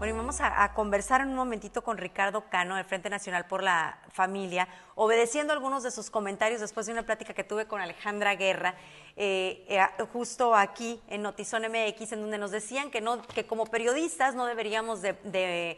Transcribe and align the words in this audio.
Bueno, 0.00 0.14
y 0.14 0.16
vamos 0.16 0.40
a, 0.40 0.72
conversar 0.72 1.20
en 1.20 1.28
un 1.28 1.34
momentito 1.34 1.84
con 1.84 1.98
Ricardo 1.98 2.48
Cano, 2.48 2.76
del 2.76 2.86
Frente 2.86 3.10
Nacional 3.10 3.46
por 3.46 3.62
la 3.62 3.98
Familia, 4.10 4.66
obedeciendo 4.94 5.52
algunos 5.52 5.82
de 5.82 5.90
sus 5.90 6.08
comentarios 6.08 6.62
después 6.62 6.86
de 6.86 6.92
una 6.92 7.02
plática 7.02 7.34
que 7.34 7.44
tuve 7.44 7.66
con 7.66 7.82
Alejandra 7.82 8.34
Guerra, 8.34 8.76
eh, 9.14 9.62
eh, 9.68 9.78
justo 10.10 10.54
aquí 10.54 11.02
en 11.08 11.20
Notizón 11.20 11.64
MX, 11.64 12.12
en 12.12 12.22
donde 12.22 12.38
nos 12.38 12.50
decían 12.50 12.90
que, 12.90 13.02
no, 13.02 13.20
que 13.20 13.44
como 13.46 13.66
periodistas 13.66 14.34
no 14.34 14.46
deberíamos 14.46 15.02
de, 15.02 15.76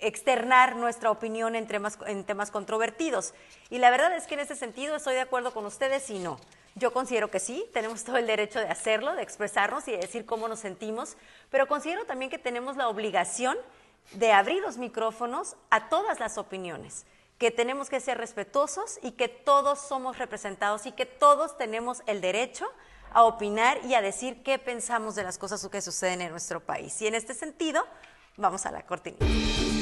externar 0.00 0.74
nuestra 0.74 1.12
opinión 1.12 1.54
en 1.54 1.68
temas, 1.68 1.96
en 2.08 2.24
temas 2.24 2.50
controvertidos. 2.50 3.34
Y 3.68 3.78
la 3.78 3.90
verdad 3.90 4.16
es 4.16 4.26
que 4.26 4.34
en 4.34 4.40
ese 4.40 4.56
sentido 4.56 4.96
estoy 4.96 5.14
de 5.14 5.20
acuerdo 5.20 5.54
con 5.54 5.64
ustedes 5.64 6.10
y 6.10 6.18
no. 6.18 6.40
Yo 6.74 6.92
considero 6.92 7.30
que 7.30 7.40
sí, 7.40 7.66
tenemos 7.72 8.04
todo 8.04 8.16
el 8.16 8.26
derecho 8.26 8.60
de 8.60 8.68
hacerlo, 8.68 9.14
de 9.14 9.22
expresarnos 9.22 9.88
y 9.88 9.92
de 9.92 9.98
decir 9.98 10.24
cómo 10.24 10.48
nos 10.48 10.60
sentimos, 10.60 11.16
pero 11.50 11.66
considero 11.66 12.04
también 12.04 12.30
que 12.30 12.38
tenemos 12.38 12.76
la 12.76 12.88
obligación 12.88 13.56
de 14.12 14.32
abrir 14.32 14.62
los 14.62 14.78
micrófonos 14.78 15.56
a 15.70 15.88
todas 15.88 16.20
las 16.20 16.38
opiniones, 16.38 17.06
que 17.38 17.50
tenemos 17.50 17.88
que 17.88 18.00
ser 18.00 18.18
respetuosos 18.18 18.98
y 19.02 19.12
que 19.12 19.28
todos 19.28 19.80
somos 19.80 20.18
representados 20.18 20.86
y 20.86 20.92
que 20.92 21.06
todos 21.06 21.56
tenemos 21.56 22.02
el 22.06 22.20
derecho 22.20 22.66
a 23.12 23.24
opinar 23.24 23.78
y 23.84 23.94
a 23.94 24.00
decir 24.00 24.42
qué 24.42 24.58
pensamos 24.58 25.14
de 25.14 25.24
las 25.24 25.38
cosas 25.38 25.66
que 25.68 25.82
suceden 25.82 26.20
en 26.20 26.30
nuestro 26.30 26.60
país. 26.60 27.00
Y 27.02 27.06
en 27.06 27.14
este 27.14 27.34
sentido, 27.34 27.84
vamos 28.36 28.66
a 28.66 28.70
la 28.70 28.82
cortinilla. 28.86 29.79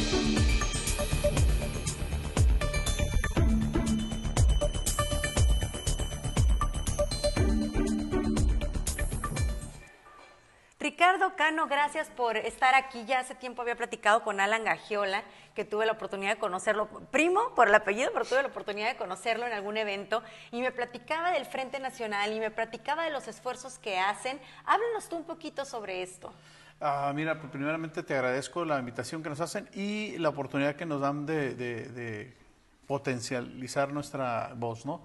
Ricardo 10.90 11.36
Cano, 11.36 11.66
gracias 11.66 12.08
por 12.08 12.38
estar 12.38 12.74
aquí. 12.74 13.04
Ya 13.04 13.20
hace 13.20 13.34
tiempo 13.34 13.60
había 13.60 13.76
platicado 13.76 14.22
con 14.22 14.40
Alan 14.40 14.64
Gagiola, 14.64 15.22
que 15.54 15.66
tuve 15.66 15.84
la 15.84 15.92
oportunidad 15.92 16.32
de 16.32 16.38
conocerlo, 16.38 16.88
primo 17.10 17.54
por 17.54 17.68
el 17.68 17.74
apellido, 17.74 18.08
pero 18.14 18.24
tuve 18.24 18.40
la 18.40 18.48
oportunidad 18.48 18.88
de 18.88 18.96
conocerlo 18.96 19.46
en 19.46 19.52
algún 19.52 19.76
evento 19.76 20.22
y 20.50 20.62
me 20.62 20.72
platicaba 20.72 21.30
del 21.32 21.44
Frente 21.44 21.78
Nacional 21.78 22.32
y 22.32 22.40
me 22.40 22.50
platicaba 22.50 23.04
de 23.04 23.10
los 23.10 23.28
esfuerzos 23.28 23.78
que 23.78 23.98
hacen. 23.98 24.40
Háblanos 24.64 25.10
tú 25.10 25.16
un 25.16 25.24
poquito 25.24 25.66
sobre 25.66 26.02
esto. 26.02 26.32
Ah, 26.80 27.12
mira, 27.14 27.38
pues, 27.38 27.52
primeramente 27.52 28.02
te 28.02 28.14
agradezco 28.14 28.64
la 28.64 28.78
invitación 28.78 29.22
que 29.22 29.28
nos 29.28 29.42
hacen 29.42 29.68
y 29.74 30.16
la 30.16 30.30
oportunidad 30.30 30.74
que 30.74 30.86
nos 30.86 31.02
dan 31.02 31.26
de 31.26 32.34
potencializar 32.86 33.92
nuestra 33.92 34.52
voz, 34.56 34.86
¿no? 34.86 35.02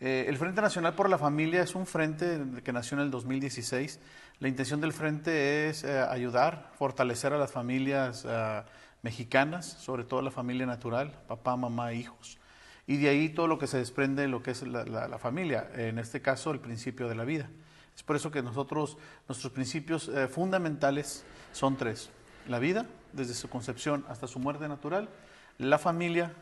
Eh, 0.00 0.26
el 0.28 0.36
Frente 0.36 0.60
Nacional 0.60 0.94
por 0.94 1.08
la 1.08 1.18
Familia 1.18 1.62
es 1.62 1.74
un 1.74 1.86
frente 1.86 2.40
que 2.64 2.72
nació 2.72 2.96
en 2.96 3.04
el 3.04 3.10
2016. 3.10 4.00
La 4.40 4.48
intención 4.48 4.80
del 4.80 4.92
frente 4.92 5.68
es 5.68 5.84
eh, 5.84 6.00
ayudar, 6.00 6.70
fortalecer 6.76 7.32
a 7.32 7.38
las 7.38 7.52
familias 7.52 8.24
eh, 8.28 8.62
mexicanas, 9.02 9.66
sobre 9.66 10.04
todo 10.04 10.20
la 10.22 10.32
familia 10.32 10.66
natural, 10.66 11.16
papá, 11.28 11.56
mamá, 11.56 11.92
hijos. 11.92 12.38
Y 12.86 12.96
de 12.96 13.08
ahí 13.08 13.28
todo 13.28 13.46
lo 13.46 13.58
que 13.58 13.66
se 13.66 13.78
desprende 13.78 14.22
de 14.22 14.28
lo 14.28 14.42
que 14.42 14.50
es 14.50 14.62
la, 14.62 15.18
familia, 15.18 15.70
en 15.74 15.98
este 15.98 16.20
caso 16.20 16.50
el 16.50 16.60
principio 16.60 17.08
de 17.08 17.14
la 17.14 17.24
vida. 17.24 17.48
Es 17.96 18.02
por 18.02 18.16
eso 18.16 18.30
que 18.30 18.42
nosotros, 18.42 18.98
nuestros 19.26 19.52
principios 19.52 20.10
fundamentales 20.28 21.24
son 21.52 21.78
tres. 21.78 22.10
La 22.46 22.58
vida, 22.58 22.84
desde 23.14 23.32
su 23.32 23.48
concepción 23.48 24.04
hasta 24.06 24.26
su 24.26 24.38
muerte 24.38 24.68
natural, 24.68 25.08
la 25.56 25.78
familia, 25.78 26.34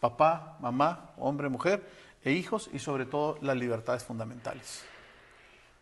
papá, 0.00 0.58
mamá, 0.60 1.12
hombre, 1.16 1.48
mujer, 1.48 1.88
e 2.28 2.32
hijos 2.32 2.68
y 2.72 2.78
sobre 2.78 3.06
todo 3.06 3.38
las 3.40 3.56
libertades 3.56 4.04
fundamentales. 4.04 4.84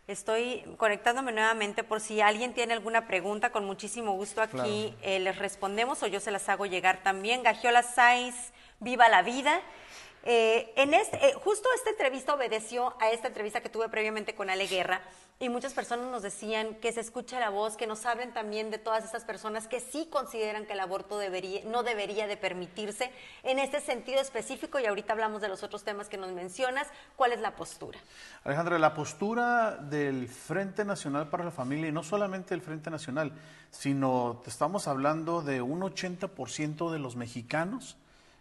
Estoy 0.07 0.63
conectándome 0.77 1.33
nuevamente 1.33 1.83
por 1.83 2.01
si 2.01 2.21
alguien 2.21 2.55
tiene 2.55 2.73
alguna 2.73 3.09
pregunta, 3.09 3.51
con 3.51 3.65
muchísimo 3.65 4.13
gusto 4.13 4.41
aquí 4.41 4.95
eh, 5.03 5.19
les 5.19 5.37
respondemos 5.37 6.01
o 6.05 6.07
yo 6.07 6.21
se 6.21 6.31
las 6.31 6.49
hago 6.49 6.65
llegar 6.65 7.03
también. 7.03 7.43
Gagiola 7.43 7.83
Saiz, 7.83 8.53
viva 8.79 9.09
la 9.09 9.23
vida. 9.23 9.61
Eh, 10.23 10.73
en 10.77 10.95
este, 10.95 11.17
eh, 11.17 11.35
justo 11.35 11.69
esta 11.75 11.91
entrevista 11.91 12.35
obedeció 12.35 12.95
a 13.01 13.11
esta 13.11 13.29
entrevista 13.29 13.61
que 13.61 13.69
tuve 13.69 13.89
previamente 13.89 14.37
con 14.37 14.49
Ale 14.49 14.69
Guerra 14.69 15.03
y 15.39 15.51
muchas 15.51 15.75
personas 15.75 16.11
nos 16.11 16.23
decían 16.23 16.77
que 16.77 16.93
se 16.93 17.01
escuche 17.01 17.39
la 17.39 17.51
voz, 17.51 17.77
que 17.77 17.87
nos 17.87 18.07
hablen 18.07 18.33
también 18.33 18.71
de 18.71 18.79
todas 18.79 19.05
esas 19.05 19.25
personas 19.25 19.69
que 19.69 19.81
sí 19.81 20.09
consideran 20.11 20.65
que 20.65 20.73
el 20.73 20.81
aborto 20.81 21.19
debería, 21.19 21.63
no 21.67 21.83
debería 21.83 22.27
de 22.27 22.39
permitirse 22.39 23.11
en 23.43 23.59
este 23.59 23.81
sentido 23.81 24.21
específico 24.21 24.79
y 24.79 24.87
ahorita 24.87 25.13
hablamos 25.13 25.43
de 25.43 25.49
los 25.49 25.63
otros 25.63 25.85
temas 25.85 26.09
que 26.09 26.17
nos 26.17 26.33
mencionas. 26.33 26.89
¿Cuál 27.17 27.33
es 27.33 27.41
la 27.41 27.55
postura? 27.55 27.99
Alejandra, 28.45 28.79
la 28.79 28.95
postura 28.95 29.77
del 29.77 30.29
Frente 30.29 30.87
Nacional 30.87 31.29
para 31.29 31.45
la 31.45 31.51
Familia 31.51 31.89
y 31.89 31.93
no 31.93 32.03
solamente 32.03 32.55
el 32.55 32.63
Frente 32.63 32.91
Nacional, 32.91 33.33
sino 33.71 34.43
estamos 34.47 34.89
hablando 34.89 35.43
de 35.43 35.61
un 35.61 35.83
80% 35.83 36.91
de 36.91 36.99
los 36.99 37.15
mexicanos 37.17 37.99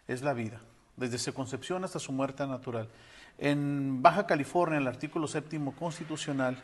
es 0.07 0.21
la 0.21 0.33
vida 0.33 0.61
desde 0.95 1.17
su 1.17 1.33
concepción 1.33 1.83
hasta 1.83 1.99
su 1.99 2.13
muerte 2.13 2.47
natural. 2.47 2.87
En 3.37 4.01
Baja 4.01 4.25
California, 4.27 4.77
el 4.77 4.87
artículo 4.87 5.27
séptimo 5.27 5.75
constitucional, 5.75 6.57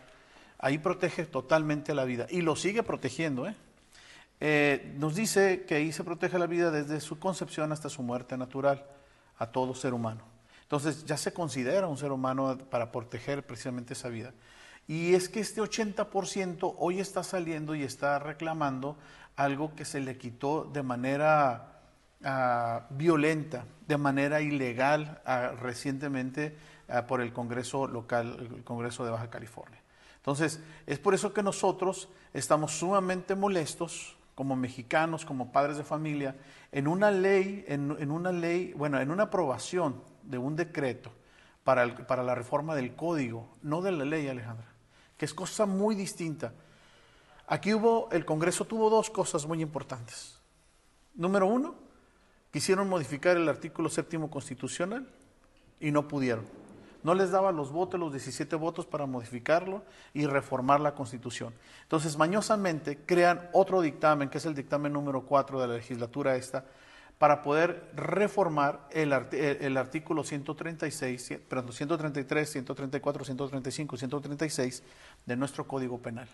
ahí 0.62 0.78
protege 0.78 1.26
totalmente 1.26 1.94
la 1.94 2.06
vida 2.06 2.28
y 2.30 2.42
lo 2.42 2.56
sigue 2.56 2.84
protegiendo. 2.84 3.48
¿eh? 3.48 3.56
Eh, 4.40 4.94
nos 4.98 5.16
dice 5.16 5.66
que 5.68 5.76
ahí 5.76 5.92
se 5.92 6.04
protege 6.04 6.40
la 6.40 6.48
vida 6.48 6.72
desde 6.72 7.00
su 7.02 7.20
concepción 7.20 7.72
hasta 7.72 7.90
su 7.90 8.04
muerte 8.04 8.38
natural 8.38 8.86
a 9.38 9.48
todo 9.48 9.76
ser 9.76 9.94
humano. 9.94 10.22
Entonces 10.64 11.04
ya 11.06 11.18
se 11.18 11.34
considera 11.34 11.88
un 11.88 11.98
ser 11.98 12.12
humano 12.12 12.58
para 12.70 12.92
proteger 12.92 13.46
precisamente 13.46 13.94
esa 13.94 14.10
vida. 14.10 14.34
Y 14.88 15.14
es 15.14 15.30
que 15.30 15.40
este 15.40 15.62
80% 15.62 16.76
hoy 16.78 17.00
está 17.00 17.24
saliendo 17.24 17.76
y 17.76 17.84
está 17.84 18.20
reclamando 18.20 18.98
algo 19.36 19.76
que 19.76 19.86
se 19.86 20.00
le 20.00 20.18
quitó 20.18 20.64
de 20.66 20.84
manera 20.84 21.72
Ah, 22.24 22.86
violenta, 22.92 23.66
de 23.88 23.98
manera 23.98 24.42
ilegal, 24.42 25.22
ah, 25.26 25.54
recientemente 25.60 26.56
ah, 26.88 27.08
por 27.08 27.20
el 27.20 27.34
Congreso 27.34 27.88
local, 27.88 28.38
el 28.58 28.64
Congreso 28.64 29.04
de 29.04 29.10
Baja 29.10 29.32
California. 29.32 29.81
Entonces, 30.22 30.59
es 30.88 31.00
por 31.00 31.14
eso 31.14 31.34
que 31.34 31.44
nosotros 31.44 32.09
estamos 32.34 32.72
sumamente 32.78 33.36
molestos 33.36 34.16
como 34.36 34.56
mexicanos, 34.56 35.26
como 35.26 35.52
padres 35.52 35.78
de 35.78 35.84
familia, 35.84 36.36
en 36.72 36.88
una 36.88 37.12
ley, 37.12 37.66
en, 37.68 38.12
una 38.12 38.32
ley, 38.32 38.74
bueno, 38.74 39.00
en 39.00 39.12
una 39.12 39.24
aprobación 39.24 40.02
de 40.24 40.38
un 40.38 40.56
decreto 40.56 41.12
para, 41.64 41.96
para 42.08 42.24
la 42.24 42.36
reforma 42.36 42.76
del 42.76 42.96
código, 42.96 43.48
no 43.62 43.82
de 43.82 43.92
la 43.92 44.06
ley, 44.06 44.28
Alejandra, 44.28 44.68
que 45.18 45.26
es 45.26 45.34
cosa 45.34 45.66
muy 45.66 45.96
distinta. 45.96 46.53
Aquí 47.48 47.74
hubo, 47.74 48.09
el 48.12 48.26
Congreso 48.26 48.66
tuvo 48.66 48.90
dos 48.90 49.09
cosas 49.09 49.46
muy 49.46 49.62
importantes. 49.62 50.40
Número 51.16 51.48
uno, 51.48 51.76
Quisieron 52.52 52.90
modificar 52.90 53.38
el 53.38 53.48
artículo 53.48 53.90
séptimo 53.90 54.30
constitucional 54.30 55.08
y 55.80 55.90
no 55.92 56.08
pudieron. 56.08 56.46
No 57.04 57.16
les 57.16 57.32
daba 57.32 57.52
los 57.52 57.72
votos, 57.72 58.00
los 58.00 58.12
17 58.12 58.56
votos 58.56 58.86
para 58.86 59.06
modificarlo 59.06 59.84
y 60.14 60.26
reformar 60.26 60.80
la 60.80 60.94
constitución. 60.94 61.54
Entonces, 61.84 62.18
mañosamente 62.18 63.00
crean 63.06 63.50
otro 63.54 63.82
dictamen, 63.82 64.30
que 64.30 64.38
es 64.38 64.46
el 64.46 64.54
dictamen 64.54 64.94
número 64.94 65.22
4 65.26 65.62
de 65.62 65.68
la 65.68 65.74
legislatura 65.76 66.36
esta, 66.36 66.66
para 67.18 67.42
poder 67.44 67.92
reformar 67.96 68.88
el, 68.92 69.14
el, 69.14 69.78
artículo 69.78 70.24
136, 70.24 71.40
perdón, 71.48 71.72
133, 71.72 72.50
134, 72.50 73.26
135, 73.26 73.98
136 73.98 74.84
de 75.28 75.36
nuestro 75.36 75.68
Código 75.68 76.00
Penal. 76.00 76.28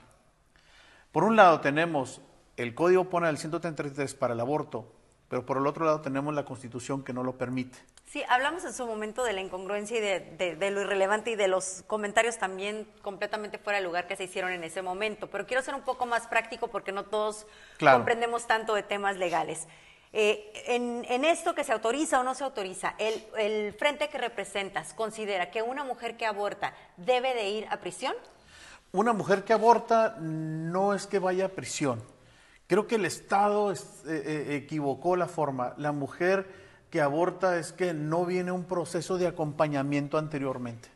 Por 1.11 1.25
un 1.25 1.35
lado 1.35 1.59
tenemos 1.59 2.21
el 2.55 2.73
Código 2.73 3.09
Penal 3.09 3.37
133 3.37 4.15
para 4.15 4.33
el 4.33 4.39
aborto 4.39 4.96
pero 5.29 5.45
por 5.45 5.57
el 5.57 5.67
otro 5.67 5.85
lado 5.85 6.01
tenemos 6.01 6.33
la 6.33 6.45
Constitución 6.45 7.03
que 7.03 7.13
no 7.13 7.23
lo 7.23 7.37
permite. 7.37 7.77
Sí, 8.05 8.23
hablamos 8.29 8.63
en 8.63 8.73
su 8.73 8.85
momento 8.85 9.23
de 9.23 9.33
la 9.33 9.41
incongruencia 9.41 9.97
y 9.97 10.01
de, 10.01 10.71
lo 10.71 10.81
irrelevante 10.81 11.31
y 11.31 11.35
de 11.35 11.49
los 11.49 11.83
comentarios 11.87 12.37
también 12.37 12.87
completamente 13.01 13.57
fuera 13.57 13.79
de 13.79 13.85
lugar 13.85 14.07
que 14.07 14.15
se 14.15 14.23
hicieron 14.23 14.51
en 14.51 14.63
ese 14.63 14.81
momento, 14.81 15.27
pero 15.27 15.45
quiero 15.45 15.61
ser 15.61 15.75
un 15.75 15.81
poco 15.81 16.05
más 16.05 16.27
práctico 16.27 16.69
porque 16.69 16.93
no 16.93 17.03
todos 17.03 17.45
comprendemos 17.79 18.47
tanto 18.47 18.73
de 18.75 18.83
temas 18.83 19.17
legales. 19.17 19.67
Eh, 20.13 20.53
en, 20.67 21.25
esto 21.25 21.53
que 21.53 21.65
se 21.65 21.73
autoriza 21.73 22.21
o 22.21 22.23
no 22.23 22.33
se 22.33 22.45
autoriza, 22.45 22.95
el, 22.97 23.21
el 23.37 23.73
frente 23.73 24.07
que 24.07 24.17
representas 24.17 24.93
considera 24.93 25.51
que 25.51 25.61
una 25.61 25.83
mujer 25.83 26.15
que 26.15 26.25
aborta 26.25 26.73
debe 26.95 27.33
de 27.33 27.49
ir 27.49 27.67
a 27.69 27.77
prisión? 27.77 28.15
Una 28.93 29.11
mujer 29.11 29.43
que 29.43 29.51
aborta 29.51 30.15
no 30.17 30.93
es 30.93 31.07
que 31.07 31.19
vaya 31.19 31.47
a 31.47 31.49
prisión 31.49 32.01
Creo 32.67 32.85
que 32.85 32.95
el 32.95 33.05
Estado 33.05 33.71
eh, 33.71 33.77
eh, 34.05 34.55
equivocó 34.55 35.15
la 35.15 35.27
forma. 35.27 35.73
La 35.77 35.93
mujer 35.93 36.47
que 36.89 37.01
aborta 37.01 37.57
es 37.57 37.71
que 37.71 37.93
no 37.93 38.25
viene 38.25 38.51
un 38.51 38.65
proceso 38.65 39.17
de 39.17 39.27
acompañamiento 39.27 40.17
anteriormente. 40.17 40.89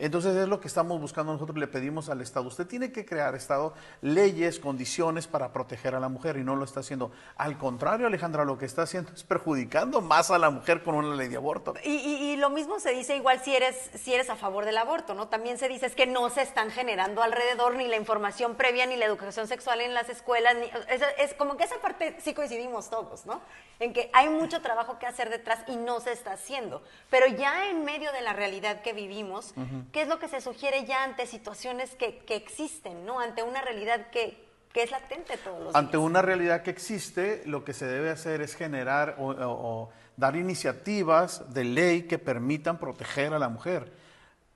Entonces 0.00 0.34
es 0.34 0.48
lo 0.48 0.60
que 0.60 0.66
estamos 0.66 0.98
buscando 0.98 1.34
nosotros, 1.34 1.58
le 1.58 1.66
pedimos 1.66 2.08
al 2.08 2.22
Estado. 2.22 2.46
Usted 2.46 2.66
tiene 2.66 2.90
que 2.90 3.04
crear, 3.04 3.34
Estado, 3.34 3.74
leyes, 4.00 4.58
condiciones 4.58 5.26
para 5.26 5.52
proteger 5.52 5.94
a 5.94 6.00
la 6.00 6.08
mujer 6.08 6.38
y 6.38 6.42
no 6.42 6.56
lo 6.56 6.64
está 6.64 6.80
haciendo. 6.80 7.12
Al 7.36 7.58
contrario, 7.58 8.06
Alejandra, 8.06 8.46
lo 8.46 8.56
que 8.56 8.64
está 8.64 8.82
haciendo 8.82 9.12
es 9.12 9.24
perjudicando 9.24 10.00
más 10.00 10.30
a 10.30 10.38
la 10.38 10.48
mujer 10.48 10.82
con 10.82 10.94
una 10.94 11.14
ley 11.14 11.28
de 11.28 11.36
aborto. 11.36 11.74
Y, 11.84 12.36
lo 12.40 12.48
mismo 12.48 12.80
se 12.80 12.92
dice 12.92 13.14
igual 13.16 13.40
si 13.40 13.54
eres, 13.54 13.90
si 13.94 14.14
eres 14.14 14.30
a 14.30 14.36
favor 14.36 14.64
del 14.64 14.78
aborto, 14.78 15.12
¿no? 15.12 15.28
También 15.28 15.58
se 15.58 15.68
dice 15.68 15.84
es 15.84 15.94
que 15.94 16.06
no 16.06 16.30
se 16.30 16.40
están 16.40 16.70
generando 16.70 17.22
alrededor 17.22 17.74
ni 17.74 17.86
la 17.86 17.96
información 17.96 18.54
previa 18.54 18.86
ni 18.86 18.96
la 18.96 19.04
educación 19.04 19.46
sexual 19.46 19.82
en 19.82 19.92
las 19.92 20.08
escuelas. 20.08 20.54
Ni, 20.54 20.64
es, 20.88 21.02
es 21.18 21.34
como 21.34 21.58
que 21.58 21.64
esa 21.64 21.78
parte 21.82 22.16
sí 22.20 22.32
coincidimos 22.32 22.88
todos, 22.88 23.26
¿no? 23.26 23.42
En 23.78 23.92
que 23.92 24.08
hay 24.14 24.30
mucho 24.30 24.62
trabajo 24.62 24.98
que 24.98 25.06
hacer 25.06 25.28
detrás 25.28 25.58
y 25.66 25.76
no 25.76 26.00
se 26.00 26.12
está 26.12 26.32
haciendo. 26.32 26.82
Pero 27.10 27.26
ya 27.26 27.68
en 27.68 27.84
medio 27.84 28.10
de 28.12 28.22
la 28.22 28.32
realidad 28.32 28.80
que 28.80 28.94
vivimos, 28.94 29.52
¿Qué 29.92 30.02
es 30.02 30.08
lo 30.08 30.18
que 30.18 30.28
se 30.28 30.40
sugiere 30.40 30.84
ya 30.84 31.02
ante 31.02 31.26
situaciones 31.26 31.96
que, 31.96 32.22
existen, 32.28 33.04
¿no? 33.04 33.18
Ante 33.20 33.42
una 33.42 33.60
realidad 33.60 34.08
que, 34.10 34.48
es 34.74 34.90
latente 34.90 35.36
todos 35.36 35.60
los 35.64 35.74
Ante 35.74 35.96
una 35.96 36.22
realidad 36.22 36.62
que 36.62 36.70
existe, 36.70 37.42
lo 37.44 37.64
que 37.64 37.72
se 37.72 37.86
debe 37.86 38.10
hacer 38.10 38.40
es 38.40 38.54
generar 38.54 39.16
o, 39.18 39.90
dar 40.16 40.36
iniciativas 40.36 41.52
de 41.52 41.64
ley 41.64 42.02
que 42.02 42.18
permitan 42.18 42.78
proteger 42.78 43.32
a 43.32 43.38
la 43.38 43.48
mujer, 43.48 43.92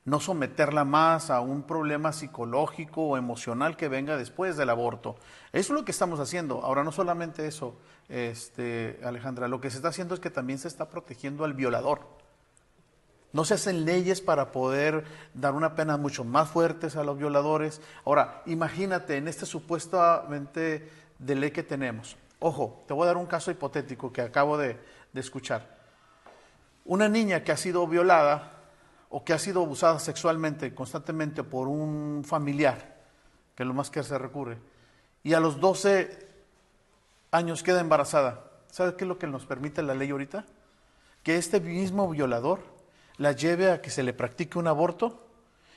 no 0.05 0.21
someterla 0.21 0.85
más 0.85 1.31
a 1.31 1.41
un 1.41 1.63
problema 1.63 2.13
psicológico 2.13 3.03
o 3.03 3.17
emocional 3.17 3.77
que 3.77 3.89
venga 3.89 4.17
después 4.17 4.57
del 4.57 4.71
aborto. 4.71 5.17
Eso 5.53 5.73
es 5.73 5.81
lo 5.81 5.85
que 5.85 5.91
estamos 5.91 6.21
haciendo. 6.21 6.63
Ahora, 6.63 6.85
no 6.85 6.93
solamente 6.93 7.47
eso, 7.47 7.77
este, 8.09 9.01
Alejandra, 9.03 9.49
lo 9.49 9.61
que 9.61 9.71
se 9.71 9.77
está 9.79 9.89
haciendo 9.89 10.15
es 10.15 10.21
que 10.21 10.31
también 10.31 10.59
se 10.59 10.69
está 10.69 10.89
protegiendo 10.89 11.45
al 11.45 11.55
violador. 11.55 12.24
No 13.35 13.45
se 13.45 13.55
hacen 13.55 13.85
leyes 13.85 14.21
para 14.21 14.53
poder 14.53 15.05
dar 15.35 15.55
una 15.55 15.75
pena 15.75 15.97
mucho 15.97 16.23
más 16.23 16.49
fuertes 16.49 16.95
a 16.95 17.03
los 17.03 17.19
violadores. 17.19 17.81
Ahora, 18.05 18.43
imagínate 18.47 19.17
en 19.17 19.27
este 19.27 19.45
supuestamente 19.45 20.89
de 21.19 21.35
ley 21.35 21.51
que 21.51 21.65
tenemos. 21.65 22.17
Ojo, 22.39 22.85
te 22.87 22.95
voy 22.95 23.03
a 23.03 23.07
dar 23.07 23.17
un 23.17 23.27
caso 23.27 23.51
hipotético 23.51 24.13
que 24.13 24.23
acabo 24.23 24.57
de, 24.57 24.79
escuchar. 25.15 25.67
Una 26.85 27.09
niña 27.09 27.43
que 27.43 27.51
ha 27.51 27.57
sido 27.57 27.85
violada 27.89 28.53
o 29.11 29.25
que 29.25 29.33
ha 29.33 29.39
sido 29.41 29.63
abusada 29.63 29.99
sexualmente 29.99 30.73
constantemente 30.73 31.43
por 31.43 31.67
un 31.67 32.23
familiar, 32.25 32.99
que 33.57 33.65
lo 33.65 33.75
más 33.75 33.91
que 33.91 34.05
se 34.05 34.17
recurre, 34.17 34.59
y 35.25 35.35
a 35.35 35.41
los 35.41 35.59
12 35.59 36.29
años 37.33 37.65
queda 37.65 37.81
embarazada. 37.81 38.45
¿Sabes 38.71 38.95
qué 38.95 39.03
es 39.03 39.09
lo 39.09 39.19
que 39.19 39.27
nos 39.27 39.45
permite 39.45 39.83
la 39.83 39.95
ley 39.95 40.11
ahorita? 40.11 40.45
Que 41.25 41.37
este 41.37 41.59
mismo 41.59 42.09
violador 42.09 42.74
la 43.17 43.33
lleve 43.33 43.71
a 43.71 43.81
que 43.81 43.91
se 43.91 44.03
le 44.03 44.13
practique 44.13 44.59
un 44.59 44.67
aborto 44.67 45.21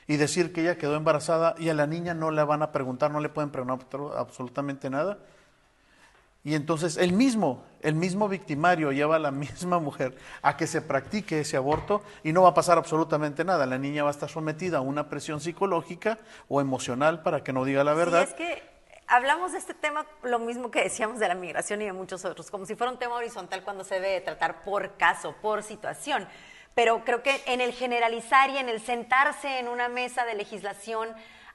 y 0.06 0.16
decir 0.16 0.52
que 0.52 0.62
ella 0.62 0.78
quedó 0.78 0.96
embarazada 0.96 1.54
y 1.58 1.68
a 1.68 1.74
la 1.74 1.86
niña 1.86 2.14
no 2.14 2.30
le 2.30 2.42
van 2.42 2.62
a 2.62 2.72
preguntar, 2.72 3.10
no 3.10 3.20
le 3.20 3.28
pueden 3.28 3.50
preguntar 3.50 4.00
absolutamente 4.16 4.88
nada. 4.90 5.18
Y 6.44 6.54
entonces 6.54 6.96
el 6.96 7.12
mismo, 7.12 7.62
el 7.82 7.94
mismo 7.94 8.26
victimario 8.26 8.90
lleva 8.90 9.16
a 9.16 9.18
la 9.18 9.30
misma 9.32 9.78
mujer 9.78 10.16
a 10.40 10.56
que 10.56 10.66
se 10.66 10.80
practique 10.80 11.40
ese 11.40 11.58
aborto 11.58 12.02
y 12.24 12.32
no 12.32 12.42
va 12.42 12.50
a 12.50 12.54
pasar 12.54 12.78
absolutamente 12.78 13.44
nada. 13.44 13.66
La 13.66 13.76
niña 13.76 14.02
va 14.02 14.08
a 14.08 14.12
estar 14.12 14.30
sometida 14.30 14.78
a 14.78 14.80
una 14.80 15.10
presión 15.10 15.40
psicológica 15.40 16.18
o 16.48 16.60
emocional 16.62 17.22
para 17.22 17.44
que 17.44 17.52
no 17.52 17.64
diga 17.66 17.84
la 17.84 17.92
verdad. 17.92 18.22
es 18.22 18.32
que 18.32 18.62
hablamos 19.08 19.52
de 19.52 19.58
este 19.58 19.74
tema, 19.74 20.06
lo 20.22 20.38
mismo 20.38 20.70
que 20.70 20.82
decíamos 20.82 21.18
de 21.18 21.28
la 21.28 21.34
migración 21.34 21.82
y 21.82 21.84
de 21.84 21.92
muchos 21.92 22.24
otros, 22.24 22.50
como 22.50 22.64
si 22.64 22.76
fuera 22.76 22.92
un 22.92 22.98
tema 22.98 23.16
horizontal 23.16 23.62
cuando 23.62 23.84
se 23.84 23.96
debe 23.96 24.20
tratar 24.22 24.64
por 24.64 24.96
caso, 24.96 25.34
por 25.42 25.62
situación 25.62 26.26
pero 26.78 27.02
creo 27.04 27.24
que 27.24 27.42
en 27.46 27.60
el 27.60 27.72
generalizar 27.72 28.50
y 28.50 28.56
en 28.56 28.68
el 28.68 28.80
sentarse 28.80 29.58
en 29.58 29.66
una 29.66 29.88
mesa 29.88 30.24
de 30.24 30.36
legislación, 30.36 31.08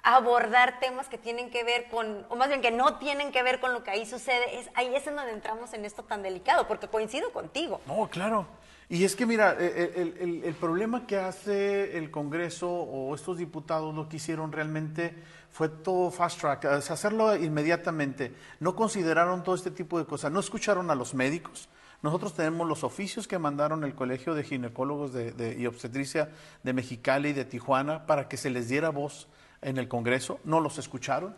abordar 0.04 0.82
temas 0.82 1.08
que 1.08 1.18
tienen 1.18 1.50
que 1.50 1.64
ver 1.64 1.88
con, 1.90 2.26
o 2.28 2.36
más 2.36 2.50
bien 2.50 2.60
que 2.60 2.72
no 2.72 2.98
tienen 2.98 3.32
que 3.32 3.42
ver 3.42 3.62
con 3.62 3.72
lo 3.72 3.86
que 3.86 3.92
ahí 3.92 4.06
sucede, 4.06 4.60
es, 4.60 4.70
ahí 4.74 4.94
es 4.94 5.08
en 5.08 5.16
donde 5.16 5.32
entramos 5.32 5.74
en 5.74 5.86
esto 5.86 6.04
tan 6.04 6.24
delicado, 6.24 6.68
porque 6.68 6.90
coincido 6.90 7.32
contigo. 7.32 7.80
No, 7.88 8.10
claro. 8.10 8.48
Y 8.90 9.06
es 9.06 9.16
que 9.16 9.26
mira, 9.26 9.56
e, 9.58 9.66
e, 9.66 10.02
el, 10.02 10.44
el, 10.44 10.56
problema 10.56 11.08
que 11.08 11.16
hace 11.16 11.98
el 11.98 12.12
Congreso 12.12 12.70
o 12.70 13.16
estos 13.16 13.38
diputados 13.38 13.96
lo 13.96 14.10
que 14.10 14.18
hicieron 14.18 14.52
realmente 14.52 15.16
fue 15.50 15.70
todo 15.70 16.12
fast 16.12 16.42
track, 16.42 16.66
hacerlo 16.66 17.34
inmediatamente. 17.38 18.36
No 18.60 18.76
consideraron 18.76 19.42
todo 19.42 19.56
este 19.56 19.72
tipo 19.72 19.98
de 19.98 20.06
cosas, 20.06 20.34
no 20.34 20.42
escucharon 20.42 20.92
a 20.92 20.96
los 20.96 21.14
médicos, 21.14 21.70
nosotros 22.04 22.34
tenemos 22.34 22.68
los 22.68 22.84
oficios 22.84 23.30
que 23.30 23.40
mandaron 23.40 23.86
el 23.86 23.96
Colegio 23.96 24.36
de 24.36 24.44
Ginecólogos 24.44 25.14
de, 25.14 25.56
y 25.58 25.66
Obstetricia 25.66 26.30
de 26.62 26.74
Mexicali 26.74 27.30
y 27.30 27.34
de 27.34 27.46
Tijuana 27.46 28.06
para 28.06 28.28
que 28.28 28.36
se 28.36 28.50
les 28.50 28.68
diera 28.68 28.90
voz 28.90 29.30
en 29.62 29.78
el 29.78 29.88
Congreso. 29.88 30.42
No 30.44 30.60
los 30.60 30.78
escucharon. 30.78 31.34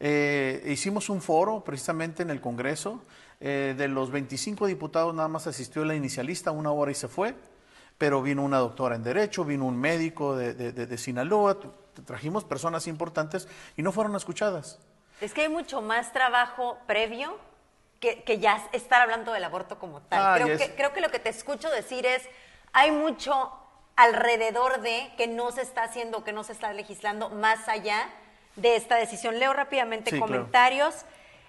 Eh, 0.00 0.64
hicimos 0.66 1.08
un 1.10 1.22
foro 1.22 1.62
precisamente 1.62 2.24
en 2.24 2.30
el 2.30 2.40
Congreso. 2.40 3.04
Eh, 3.38 3.76
de 3.78 3.86
los 3.86 4.10
25 4.10 4.66
diputados 4.66 5.14
nada 5.14 5.28
más 5.28 5.46
asistió 5.46 5.84
la 5.84 5.94
inicialista 5.94 6.50
una 6.50 6.72
hora 6.72 6.90
y 6.90 6.94
se 6.96 7.06
fue, 7.06 7.36
pero 7.96 8.20
vino 8.20 8.42
una 8.42 8.58
doctora 8.58 8.96
en 8.96 9.04
Derecho, 9.04 9.44
vino 9.44 9.64
un 9.64 9.76
médico 9.76 10.36
de, 10.36 10.54
de 10.54 10.98
Sinaloa, 10.98 11.58
trajimos 12.04 12.44
personas 12.44 12.88
importantes 12.88 13.46
y 13.76 13.82
no 13.82 13.92
fueron 13.92 14.16
escuchadas. 14.16 14.80
Es 15.20 15.32
que 15.32 15.42
hay 15.42 15.48
mucho 15.48 15.82
más 15.82 16.12
trabajo 16.12 16.78
previo 16.88 17.36
que, 18.24 18.38
ya 18.38 18.68
estar 18.72 19.00
hablando 19.00 19.32
del 19.32 19.44
aborto 19.44 19.78
como 19.78 20.00
tal. 20.02 20.42
creo, 20.42 20.58
que, 20.58 20.74
creo 20.74 20.92
que 20.92 21.00
lo 21.00 21.10
que 21.10 21.18
te 21.18 21.30
escucho 21.30 21.70
decir 21.70 22.06
es, 22.06 22.28
hay 22.72 22.90
mucho 22.90 23.52
alrededor 23.96 24.80
de 24.80 25.12
que 25.16 25.26
no 25.26 25.52
se 25.52 25.62
está 25.62 25.84
haciendo, 25.84 26.24
que 26.24 26.32
no 26.32 26.44
se 26.44 26.52
está 26.52 26.72
legislando 26.72 27.30
más 27.30 27.68
allá 27.68 28.08
de 28.56 28.76
esta 28.76 28.96
decisión. 28.96 29.38
Leo 29.38 29.52
rápidamente 29.52 30.18
comentarios. 30.18 31.04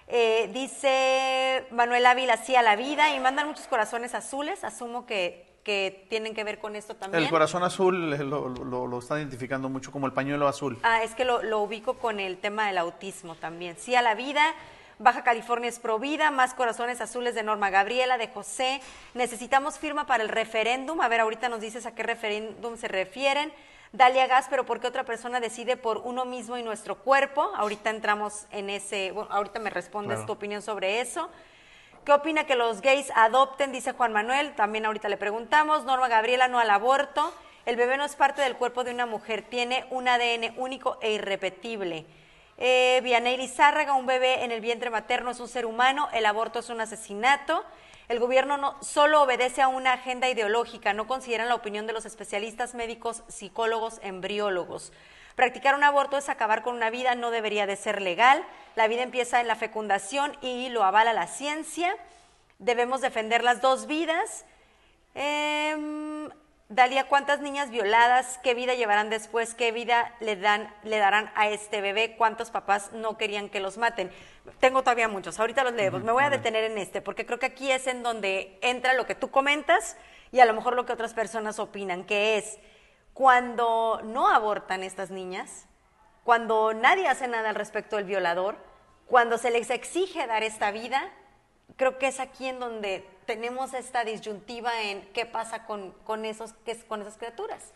Eh, 0.08 0.48
dice 0.52 1.66
Manuel 1.70 2.06
Ávila, 2.06 2.36
sí 2.36 2.54
a 2.54 2.62
la 2.62 2.76
vida, 2.76 3.12
y 3.14 3.20
mandan 3.20 3.48
muchos 3.48 3.66
corazones 3.66 4.14
azules. 4.14 4.62
Asumo 4.62 5.04
que, 5.06 5.58
que 5.64 6.06
tienen 6.08 6.34
que 6.34 6.44
ver 6.44 6.58
con 6.60 6.76
esto 6.76 6.94
también. 6.94 7.24
El 7.24 7.30
corazón 7.30 7.64
azul 7.64 8.10
lo, 8.10 8.48
lo, 8.48 8.86
lo, 8.86 8.98
está 8.98 9.18
identificando 9.18 9.68
mucho 9.68 9.90
como 9.90 10.06
el 10.06 10.12
pañuelo 10.12 10.46
azul. 10.46 10.78
Ah, 10.84 11.02
es 11.02 11.14
que 11.14 11.24
lo, 11.24 11.42
lo 11.42 11.60
ubico 11.60 11.94
con 11.94 12.20
el 12.20 12.38
tema 12.38 12.68
del 12.68 12.78
autismo 12.78 13.34
también. 13.34 13.76
Sí 13.76 13.96
a 13.96 14.02
la 14.02 14.14
vida. 14.14 14.54
Baja 14.98 15.22
California 15.22 15.68
es 15.68 15.78
Provida, 15.78 16.30
más 16.30 16.54
corazones 16.54 17.02
azules 17.02 17.34
de 17.34 17.42
Norma 17.42 17.68
Gabriela, 17.68 18.16
de 18.16 18.28
José. 18.28 18.80
Necesitamos 19.12 19.78
firma 19.78 20.06
para 20.06 20.22
el 20.22 20.30
referéndum. 20.30 21.02
A 21.02 21.08
ver, 21.08 21.20
ahorita 21.20 21.50
nos 21.50 21.60
dices 21.60 21.84
a 21.84 21.94
qué 21.94 22.02
referéndum 22.02 22.78
se 22.78 22.88
refieren. 22.88 23.52
Dalia 23.92 24.26
Gas, 24.26 24.46
pero 24.48 24.64
¿por 24.64 24.80
qué 24.80 24.86
otra 24.86 25.04
persona 25.04 25.38
decide 25.38 25.76
por 25.76 25.98
uno 25.98 26.24
mismo 26.24 26.56
y 26.56 26.62
nuestro 26.62 26.96
cuerpo? 26.96 27.42
Ahorita 27.56 27.90
entramos 27.90 28.46
en 28.50 28.70
ese, 28.70 29.12
bueno, 29.12 29.28
ahorita 29.30 29.58
me 29.58 29.68
respondes 29.68 30.24
tu 30.24 30.32
opinión 30.32 30.62
sobre 30.62 31.00
eso. 31.00 31.28
¿Qué 32.06 32.12
opina 32.12 32.44
que 32.44 32.56
los 32.56 32.80
gays 32.80 33.12
adopten? 33.14 33.72
Dice 33.72 33.92
Juan 33.92 34.14
Manuel, 34.14 34.54
también 34.54 34.86
ahorita 34.86 35.10
le 35.10 35.18
preguntamos. 35.18 35.84
Norma 35.84 36.08
Gabriela, 36.08 36.48
no 36.48 36.58
al 36.58 36.70
aborto. 36.70 37.34
El 37.66 37.76
bebé 37.76 37.98
no 37.98 38.04
es 38.06 38.16
parte 38.16 38.40
del 38.40 38.56
cuerpo 38.56 38.82
de 38.82 38.92
una 38.92 39.04
mujer, 39.04 39.42
tiene 39.42 39.84
un 39.90 40.08
ADN 40.08 40.54
único 40.56 40.96
e 41.02 41.12
irrepetible. 41.12 42.06
Eh, 42.58 43.00
Vianey 43.02 43.36
Lizárraga, 43.36 43.94
un 43.94 44.06
bebé 44.06 44.44
en 44.44 44.50
el 44.50 44.60
vientre 44.60 44.88
materno 44.88 45.30
es 45.30 45.40
un 45.40 45.48
ser 45.48 45.66
humano, 45.66 46.08
el 46.12 46.24
aborto 46.24 46.60
es 46.60 46.70
un 46.70 46.80
asesinato. 46.80 47.64
El 48.08 48.20
gobierno 48.20 48.56
no 48.56 48.76
solo 48.82 49.22
obedece 49.22 49.62
a 49.62 49.68
una 49.68 49.94
agenda 49.94 50.28
ideológica, 50.28 50.92
no 50.92 51.06
consideran 51.06 51.48
la 51.48 51.56
opinión 51.56 51.86
de 51.86 51.92
los 51.92 52.06
especialistas 52.06 52.74
médicos, 52.74 53.24
psicólogos, 53.26 53.98
embriólogos. 54.02 54.92
Practicar 55.34 55.74
un 55.74 55.84
aborto 55.84 56.16
es 56.16 56.28
acabar 56.28 56.62
con 56.62 56.76
una 56.76 56.88
vida, 56.88 57.14
no 57.14 57.30
debería 57.30 57.66
de 57.66 57.76
ser 57.76 58.00
legal. 58.00 58.44
La 58.74 58.86
vida 58.86 59.02
empieza 59.02 59.40
en 59.40 59.48
la 59.48 59.56
fecundación 59.56 60.36
y 60.40 60.68
lo 60.68 60.84
avala 60.84 61.12
la 61.12 61.26
ciencia. 61.26 61.94
Debemos 62.58 63.00
defender 63.00 63.44
las 63.44 63.60
dos 63.60 63.86
vidas. 63.86 64.46
Eh, 65.14 65.76
Dalia, 66.68 67.06
¿cuántas 67.06 67.40
niñas 67.40 67.70
violadas? 67.70 68.40
¿Qué 68.42 68.52
vida 68.52 68.74
llevarán 68.74 69.08
después? 69.08 69.54
¿Qué 69.54 69.70
vida 69.70 70.12
le, 70.18 70.34
dan, 70.34 70.74
le 70.82 70.98
darán 70.98 71.30
a 71.36 71.48
este 71.48 71.80
bebé? 71.80 72.16
¿Cuántos 72.16 72.50
papás 72.50 72.90
no 72.92 73.16
querían 73.16 73.48
que 73.48 73.60
los 73.60 73.78
maten? 73.78 74.10
Tengo 74.58 74.82
todavía 74.82 75.06
muchos, 75.06 75.38
ahorita 75.38 75.62
los 75.62 75.74
leemos. 75.74 76.02
Me 76.02 76.10
voy 76.10 76.24
a 76.24 76.30
detener 76.30 76.64
en 76.64 76.76
este, 76.76 77.00
porque 77.00 77.24
creo 77.24 77.38
que 77.38 77.46
aquí 77.46 77.70
es 77.70 77.86
en 77.86 78.02
donde 78.02 78.58
entra 78.62 78.94
lo 78.94 79.06
que 79.06 79.14
tú 79.14 79.30
comentas 79.30 79.96
y 80.32 80.40
a 80.40 80.44
lo 80.44 80.54
mejor 80.54 80.74
lo 80.74 80.86
que 80.86 80.92
otras 80.92 81.14
personas 81.14 81.60
opinan, 81.60 82.02
que 82.02 82.36
es 82.36 82.58
cuando 83.14 84.00
no 84.02 84.28
abortan 84.28 84.82
estas 84.82 85.12
niñas, 85.12 85.68
cuando 86.24 86.74
nadie 86.74 87.06
hace 87.06 87.28
nada 87.28 87.50
al 87.50 87.54
respecto 87.54 87.94
del 87.94 88.06
violador, 88.06 88.56
cuando 89.06 89.38
se 89.38 89.52
les 89.52 89.70
exige 89.70 90.26
dar 90.26 90.42
esta 90.42 90.72
vida, 90.72 91.12
creo 91.76 91.98
que 91.98 92.08
es 92.08 92.20
aquí 92.20 92.46
en 92.46 92.58
donde 92.58 93.08
tenemos 93.26 93.74
esta 93.74 94.04
disyuntiva 94.04 94.82
en 94.82 95.02
qué 95.12 95.26
pasa 95.26 95.64
con, 95.64 95.92
con, 96.04 96.24
esos, 96.24 96.54
con 96.88 97.02
esas 97.02 97.16
criaturas. 97.16 97.72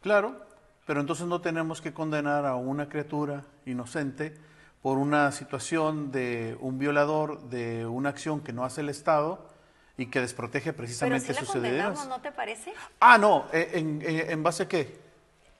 Claro, 0.00 0.40
pero 0.86 1.00
entonces 1.00 1.26
no 1.26 1.40
tenemos 1.40 1.80
que 1.80 1.92
condenar 1.92 2.46
a 2.46 2.56
una 2.56 2.88
criatura 2.88 3.44
inocente 3.66 4.34
por 4.82 4.98
una 4.98 5.32
situación 5.32 6.12
de 6.12 6.56
un 6.60 6.78
violador, 6.78 7.40
de 7.48 7.86
una 7.86 8.10
acción 8.10 8.40
que 8.40 8.52
no 8.52 8.64
hace 8.64 8.80
el 8.80 8.88
Estado 8.88 9.48
y 9.96 10.06
que 10.06 10.20
desprotege 10.20 10.72
precisamente 10.72 11.26
Pero 11.26 11.40
si 11.40 11.44
sus 11.44 11.62
la 11.62 11.90
¿No 11.90 12.20
te 12.20 12.30
parece? 12.30 12.72
Ah, 13.00 13.18
no, 13.18 13.46
¿en, 13.52 14.00
en, 14.02 14.30
en 14.30 14.42
base 14.42 14.64
a 14.64 14.68
qué? 14.68 15.08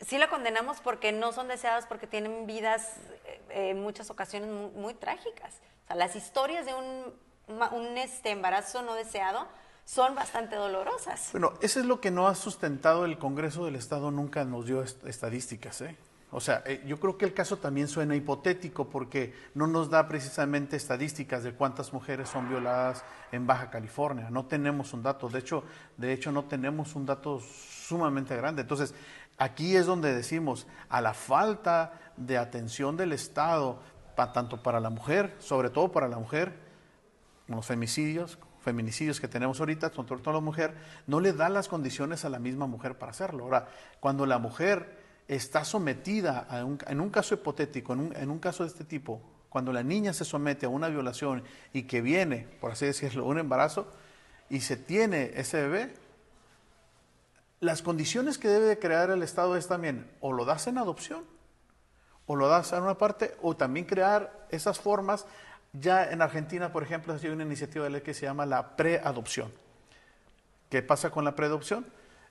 sí 0.00 0.18
la 0.18 0.28
condenamos 0.28 0.80
porque 0.80 1.12
no 1.12 1.32
son 1.32 1.48
deseadas, 1.48 1.86
porque 1.86 2.06
tienen 2.06 2.46
vidas 2.46 2.96
eh, 3.50 3.70
en 3.70 3.80
muchas 3.80 4.10
ocasiones 4.10 4.50
muy, 4.74 4.94
trágicas. 4.94 5.60
O 5.84 5.86
sea, 5.88 5.96
las 5.96 6.16
historias 6.16 6.66
de 6.66 6.74
un, 6.74 7.14
un 7.48 7.98
este, 7.98 8.30
embarazo 8.30 8.82
no 8.82 8.94
deseado 8.94 9.46
son 9.84 10.14
bastante 10.14 10.56
dolorosas. 10.56 11.30
Bueno, 11.32 11.54
eso 11.62 11.80
es 11.80 11.86
lo 11.86 11.98
que 12.00 12.10
no 12.10 12.28
ha 12.28 12.34
sustentado 12.34 13.06
el 13.06 13.18
Congreso 13.18 13.64
del 13.64 13.74
Estado, 13.74 14.10
nunca 14.10 14.44
nos 14.44 14.66
dio 14.66 14.82
estadísticas. 14.82 15.80
¿eh? 15.80 15.96
O 16.30 16.40
sea, 16.40 16.62
eh, 16.66 16.82
yo 16.86 17.00
creo 17.00 17.16
que 17.16 17.24
el 17.24 17.32
caso 17.32 17.56
también 17.56 17.88
suena 17.88 18.14
hipotético 18.14 18.90
porque 18.90 19.34
no 19.54 19.66
nos 19.66 19.88
da 19.88 20.06
precisamente 20.06 20.76
estadísticas 20.76 21.42
de 21.42 21.54
cuántas 21.54 21.94
mujeres 21.94 22.28
son 22.28 22.50
violadas 22.50 23.02
en 23.32 23.46
Baja 23.46 23.70
California. 23.70 24.28
No 24.28 24.44
tenemos 24.44 24.92
un 24.92 25.02
dato, 25.02 25.30
de 25.30 25.38
hecho, 25.38 25.64
de 25.96 26.12
hecho 26.12 26.32
no 26.32 26.44
tenemos 26.44 26.94
un 26.94 27.06
dato 27.06 27.40
sumamente 27.40 28.36
grande. 28.36 28.60
Entonces, 28.60 28.94
aquí 29.38 29.74
es 29.74 29.86
donde 29.86 30.14
decimos, 30.14 30.66
a 30.90 31.00
la 31.00 31.14
falta 31.14 31.94
de 32.18 32.36
atención 32.36 32.98
del 32.98 33.14
Estado, 33.14 33.78
tanto 34.14 34.62
para 34.62 34.80
la 34.80 34.90
mujer, 34.90 35.34
sobre 35.38 35.70
todo 35.70 35.90
para 35.90 36.08
la 36.08 36.18
mujer, 36.18 36.67
los 37.48 37.66
femicidios, 37.66 38.38
feminicidios 38.60 39.20
que 39.20 39.28
tenemos 39.28 39.60
ahorita, 39.60 39.92
sobre 39.92 40.22
todo 40.22 40.34
la 40.34 40.40
mujer, 40.40 40.74
no 41.06 41.20
le 41.20 41.32
da 41.32 41.48
las 41.48 41.68
condiciones 41.68 42.24
a 42.24 42.28
la 42.28 42.38
misma 42.38 42.66
mujer 42.66 42.98
para 42.98 43.10
hacerlo. 43.10 43.44
Ahora, 43.44 43.68
cuando 44.00 44.26
la 44.26 44.38
mujer 44.38 44.98
está 45.26 45.64
sometida 45.64 46.46
en 46.86 47.00
un 47.00 47.10
caso 47.10 47.34
hipotético, 47.34 47.92
en 47.92 48.30
un, 48.30 48.38
caso 48.38 48.62
de 48.64 48.68
este 48.68 48.84
tipo, 48.84 49.20
cuando 49.48 49.72
la 49.72 49.82
niña 49.82 50.12
se 50.12 50.24
somete 50.24 50.66
a 50.66 50.68
una 50.68 50.88
violación 50.88 51.42
y 51.72 51.84
que 51.84 52.00
viene, 52.00 52.46
por 52.60 52.72
así 52.72 52.86
decirlo, 52.86 53.24
un 53.26 53.38
embarazo 53.38 53.92
y 54.50 54.60
se 54.60 54.76
tiene 54.76 55.32
ese 55.34 55.62
bebé, 55.62 55.94
las 57.60 57.82
condiciones 57.82 58.38
que 58.38 58.48
debe 58.48 58.66
de 58.66 58.78
crear 58.78 59.10
el 59.10 59.22
Estado 59.22 59.56
es 59.56 59.66
también 59.66 60.10
o 60.20 60.32
lo 60.32 60.44
das 60.44 60.66
en 60.66 60.78
adopción 60.78 61.24
o 62.26 62.36
lo 62.36 62.48
das 62.48 62.72
en 62.72 62.82
una 62.82 62.96
parte 62.96 63.36
o 63.42 63.56
también 63.56 63.86
crear 63.86 64.46
esas 64.50 64.78
formas. 64.78 65.26
Ya 65.72 66.10
en 66.10 66.22
Argentina, 66.22 66.72
por 66.72 66.82
ejemplo, 66.82 67.12
ha 67.12 67.18
sido 67.18 67.34
una 67.34 67.44
iniciativa 67.44 67.84
de 67.84 67.90
ley 67.90 68.00
que 68.00 68.14
se 68.14 68.26
llama 68.26 68.46
la 68.46 68.76
preadopción. 68.76 69.52
¿Qué 70.70 70.82
pasa 70.82 71.10
con 71.10 71.24
la 71.24 71.34
preadopción? 71.34 71.86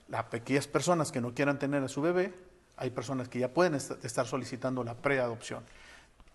Las 0.08 0.24
pequeñas 0.24 0.66
personas 0.66 1.12
que 1.12 1.20
no 1.20 1.34
quieran 1.34 1.58
tener 1.58 1.82
a 1.82 1.88
su 1.88 2.00
bebé 2.00 2.32
hay 2.78 2.90
personas 2.90 3.28
que 3.28 3.40
ya 3.40 3.52
pueden 3.52 3.74
estar 3.74 4.26
solicitando 4.26 4.84
la 4.84 4.94
preadopción. 4.94 5.64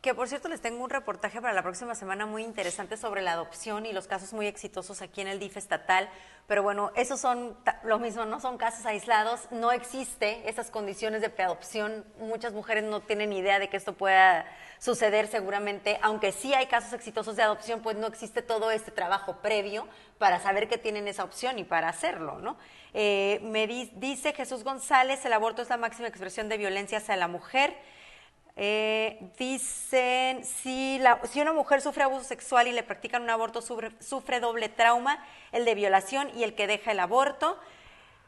Que 0.03 0.13
por 0.13 0.27
cierto 0.27 0.50
les 0.50 0.60
tengo 0.60 0.83
un 0.83 0.89
reportaje 0.89 1.39
para 1.39 1.53
la 1.53 1.63
próxima 1.63 1.95
semana 1.95 2.25
muy 2.25 2.43
interesante 2.43 2.98
sobre 2.98 3.22
la 3.22 3.31
adopción 3.31 3.86
y 3.86 3.93
los 3.93 4.05
casos 4.05 4.33
muy 4.33 4.48
exitosos 4.48 5.01
aquí 5.01 5.22
en 5.22 5.29
el 5.29 5.39
DIF 5.39 5.55
estatal. 5.55 6.10
Pero 6.45 6.62
bueno, 6.62 6.91
esos 6.98 7.22
son 7.22 7.57
lo 7.86 8.00
mismo, 8.00 8.25
no 8.25 8.41
son 8.41 8.57
casos 8.57 8.86
aislados, 8.86 9.48
no 9.50 9.72
existe 9.72 10.50
esas 10.50 10.72
condiciones 10.72 11.22
de 11.22 11.29
preadopción. 11.29 12.03
Muchas 12.19 12.51
mujeres 12.51 12.83
no 12.83 13.00
tienen 13.00 13.31
idea 13.31 13.60
de 13.60 13.69
que 13.69 13.77
esto 13.77 13.93
pueda 13.93 14.45
suceder 14.77 15.27
seguramente, 15.27 15.98
aunque 16.01 16.33
sí 16.33 16.53
hay 16.53 16.65
casos 16.65 16.91
exitosos 16.91 17.38
de 17.38 17.43
adopción, 17.43 17.79
pues 17.79 17.95
no 17.95 18.07
existe 18.07 18.41
todo 18.41 18.72
este 18.72 18.91
trabajo 18.91 19.38
previo 19.38 19.88
para 20.17 20.41
saber 20.41 20.67
que 20.67 20.77
tienen 20.77 21.07
esa 21.07 21.24
opción 21.24 21.60
y 21.60 21.63
para 21.63 21.88
hacerlo, 21.88 22.39
¿no? 22.39 22.57
Eh, 22.93 23.39
me 23.41 23.67
dice 23.67 24.33
Jesús 24.33 24.65
González, 24.65 25.24
el 25.24 25.31
aborto 25.31 25.62
es 25.62 25.69
la 25.69 25.77
máxima 25.77 26.10
expresión 26.10 26.50
de 26.50 26.57
violencia 26.57 26.98
hacia 26.98 27.15
la 27.15 27.29
mujer. 27.29 27.74
Eh, 28.55 29.31
dicen, 29.39 30.45
si, 30.45 31.00
la, 31.00 31.19
si 31.25 31.41
una 31.41 31.53
mujer 31.53 31.81
sufre 31.81 32.03
abuso 32.03 32.24
sexual 32.24 32.67
y 32.67 32.72
le 32.72 32.83
practican 32.83 33.24
un 33.24 33.29
aborto, 33.31 33.62
sufre, 33.62 34.39
doble 34.39 34.69
trauma, 34.69 35.24
el 35.51 35.65
de 35.65 35.74
violación 35.74 36.29
y 36.36 36.43
el 36.43 36.53
que 36.53 36.67
deja 36.67 36.91
el 36.91 37.00
aborto. 37.00 37.57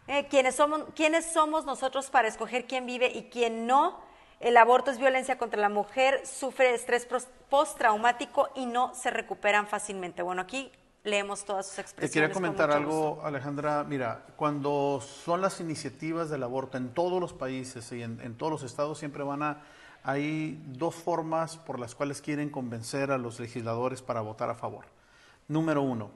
Eh, 0.08 0.28
¿quiénes, 0.30 0.56
somos, 0.56 0.84
¿Quiénes 0.96 1.32
somos 1.32 1.66
nosotros 1.66 2.10
para 2.10 2.28
escoger 2.28 2.66
quién 2.66 2.86
vive 2.86 3.12
y 3.14 3.24
quién 3.24 3.68
no? 3.68 4.00
El 4.40 4.58
aborto 4.58 4.92
es 4.92 4.98
violencia 4.98 5.38
contra 5.38 5.62
la 5.62 5.70
mujer, 5.70 6.26
sufre 6.26 6.74
estrés 6.74 7.08
postraumático 7.50 8.50
y 8.56 8.66
no 8.66 8.94
se 8.94 9.10
recuperan 9.10 9.68
fácilmente. 9.68 10.22
Bueno, 10.24 10.42
aquí 10.42 10.72
leemos 11.04 11.46
todas 11.46 11.68
sus 11.68 11.80
expresiones. 11.80 12.12
Te 12.12 12.20
quería 12.20 12.34
comentar 12.34 12.70
algo, 12.72 13.22
Alejandra. 13.24 13.84
Mira, 13.84 14.26
cuando 14.36 15.02
son 15.02 15.42
las 15.42 15.62
iniciativas 15.62 16.30
del 16.30 16.44
aborto 16.44 16.78
en 16.78 16.94
todos 16.94 17.22
los 17.22 17.34
países 17.34 17.92
y 17.92 18.04
en, 18.04 18.20
en 18.22 18.36
todos 18.36 18.52
los 18.52 18.64
estados, 18.64 19.00
siempre 19.00 19.24
van 19.24 19.42
a 19.44 19.64
hay 20.06 20.62
dos 20.68 20.94
formas 20.94 21.58
por 21.58 21.80
las 21.80 21.96
cuales 21.96 22.22
quieren 22.22 22.52
convencer 22.52 23.10
a 23.10 23.18
los 23.18 23.40
legisladores 23.40 24.04
para 24.04 24.22
votar 24.22 24.52
a 24.52 24.56
favor. 24.56 24.86
Número 25.48 25.82
uno, 25.82 26.12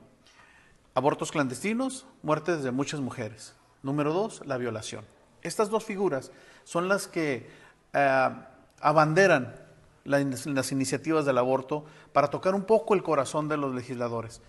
abortos 0.94 1.32
clandestinos, 1.32 2.06
muertes 2.22 2.62
de 2.62 2.70
muchas 2.70 3.00
mujeres. 3.00 3.56
Número 3.82 4.12
dos, 4.12 4.46
la 4.46 4.58
violación. 4.58 5.04
Estas 5.42 5.70
dos 5.70 5.84
figuras 5.84 6.30
son 6.62 6.86
las 6.86 7.08
que 7.08 7.50
eh, 7.92 8.30
abanderan 8.80 9.56
las 10.04 10.72
iniciativas 10.72 11.24
del 11.24 11.38
aborto 11.38 11.84
para 12.12 12.28
tocar 12.28 12.54
un 12.54 12.62
poco 12.62 12.94
el 12.94 13.02
corazón 13.02 13.48
de 13.48 13.56
los 13.56 13.74
legisladores. 13.74 14.40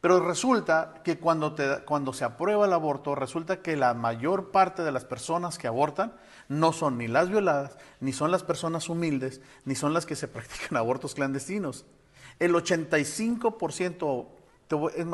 Pero 0.00 0.26
resulta 0.26 1.02
que 1.04 1.18
cuando, 1.18 1.54
se 2.14 2.24
aprueba 2.24 2.64
el 2.64 2.72
aborto, 2.72 3.14
resulta 3.14 3.60
que 3.60 3.76
la 3.76 3.92
mayor 3.92 4.50
parte 4.50 4.82
de 4.82 4.92
las 4.92 5.04
personas 5.04 5.58
que 5.58 5.66
abortan 5.66 6.14
no 6.48 6.72
son 6.72 6.96
ni 6.96 7.06
las 7.06 7.28
violadas, 7.28 7.76
ni 8.00 8.14
son 8.14 8.30
las 8.30 8.42
personas 8.42 8.88
humildes, 8.88 9.42
ni 9.66 9.74
son 9.74 9.92
las 9.92 10.06
que 10.06 10.16
se 10.16 10.28
practican 10.28 10.78
abortos 10.78 11.14
clandestinos. 11.14 11.84
El 12.38 12.54
85%, 12.54 14.26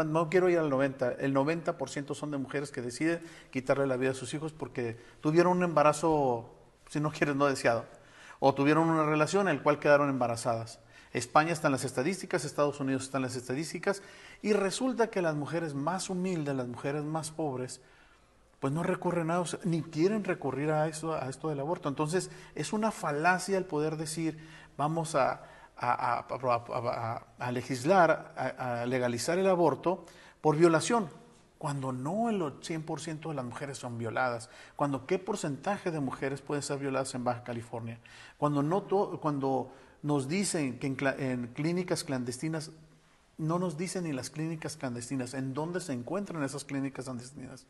no 0.07 0.31
quiero 0.31 0.49
ir 0.49 0.59
al 0.59 0.71
90%, 0.71 1.17
el 1.19 1.35
90% 1.35 2.15
son 2.15 2.31
de 2.31 2.39
mujeres 2.39 2.71
que 2.71 2.81
deciden 2.81 3.21
quitarle 3.51 3.89
la 3.89 3.97
vida 3.97 4.13
a 4.13 4.15
sus 4.15 4.35
hijos 4.35 4.53
porque 4.53 4.97
tuvieron 5.21 5.57
un 5.57 5.65
embarazo, 5.65 6.55
si 6.91 7.01
no 7.01 7.11
quieres, 7.11 7.35
no 7.35 7.47
deseado, 7.47 7.87
o 8.39 8.55
tuvieron 8.55 8.89
una 8.89 9.05
relación 9.05 9.49
en 9.49 9.57
la 9.57 9.63
cual 9.65 9.81
quedaron 9.81 10.09
embarazadas. 10.11 10.79
España 11.13 11.53
está 11.53 11.69
en 11.69 11.73
las 11.73 11.85
estadísticas, 11.85 12.45
Estados 12.45 12.79
Unidos 12.79 13.05
está 13.05 13.17
en 13.19 13.23
las 13.23 13.37
estadísticas, 13.37 14.03
y 14.43 14.53
resulta 14.53 15.09
que 15.09 15.23
las 15.23 15.35
mujeres 15.35 15.75
más 15.75 16.11
humildes, 16.11 16.55
las 16.55 16.69
mujeres 16.69 17.03
más 17.05 17.31
pobres, 17.31 17.81
pues 18.61 18.73
no 18.73 18.83
recurren 18.83 19.31
a 19.31 19.43
eso, 19.43 19.59
ni 19.65 19.83
quieren 19.83 20.25
recurrir 20.25 20.71
a, 20.71 20.89
eso, 20.89 21.15
a 21.15 21.29
esto 21.29 21.49
del 21.49 21.61
aborto. 21.61 21.89
Entonces, 21.89 22.31
es 22.55 22.73
una 22.73 22.91
falacia 22.91 23.59
el 23.59 23.65
poder 23.65 23.97
decir, 23.97 24.39
vamos 24.77 25.15
a, 25.15 25.43
a, 25.77 27.51
legislar, 27.53 28.35
a, 28.37 28.87
legalizar 28.87 29.39
el 29.39 29.47
aborto 29.47 30.07
por 30.41 30.57
violación, 30.57 31.09
cuando 31.59 31.93
no 31.93 32.29
el 32.29 32.41
100% 32.41 33.29
de 33.29 33.35
las 33.35 33.45
mujeres 33.45 33.79
son 33.79 33.99
violadas, 33.99 34.51
cuando 34.75 35.07
qué 35.07 35.19
porcentaje 35.19 35.91
de 35.91 36.01
mujeres 36.01 36.41
pueden 36.41 36.63
ser 36.63 36.79
violadas 36.79 37.15
en 37.15 37.25
Baja 37.25 37.45
California, 37.45 37.99
cuando, 38.39 38.63
no 38.63 38.85
cuando 39.21 39.73
nos 40.03 40.29
dicen 40.29 40.79
que 40.79 40.87
en 41.19 41.49
clínicas 41.49 42.05
clandestinas 42.05 42.71
no 43.39 43.59
nos 43.59 43.77
dicen 43.77 44.05
ni 44.05 44.13
las 44.13 44.31
clínicas 44.31 44.77
clandestinas, 44.77 45.35
en 45.35 45.55
dónde 45.55 45.81
se 45.81 45.93
encuentran 45.93 46.43
esas 46.43 46.65
clínicas 46.65 47.05
clandestinas. 47.05 47.67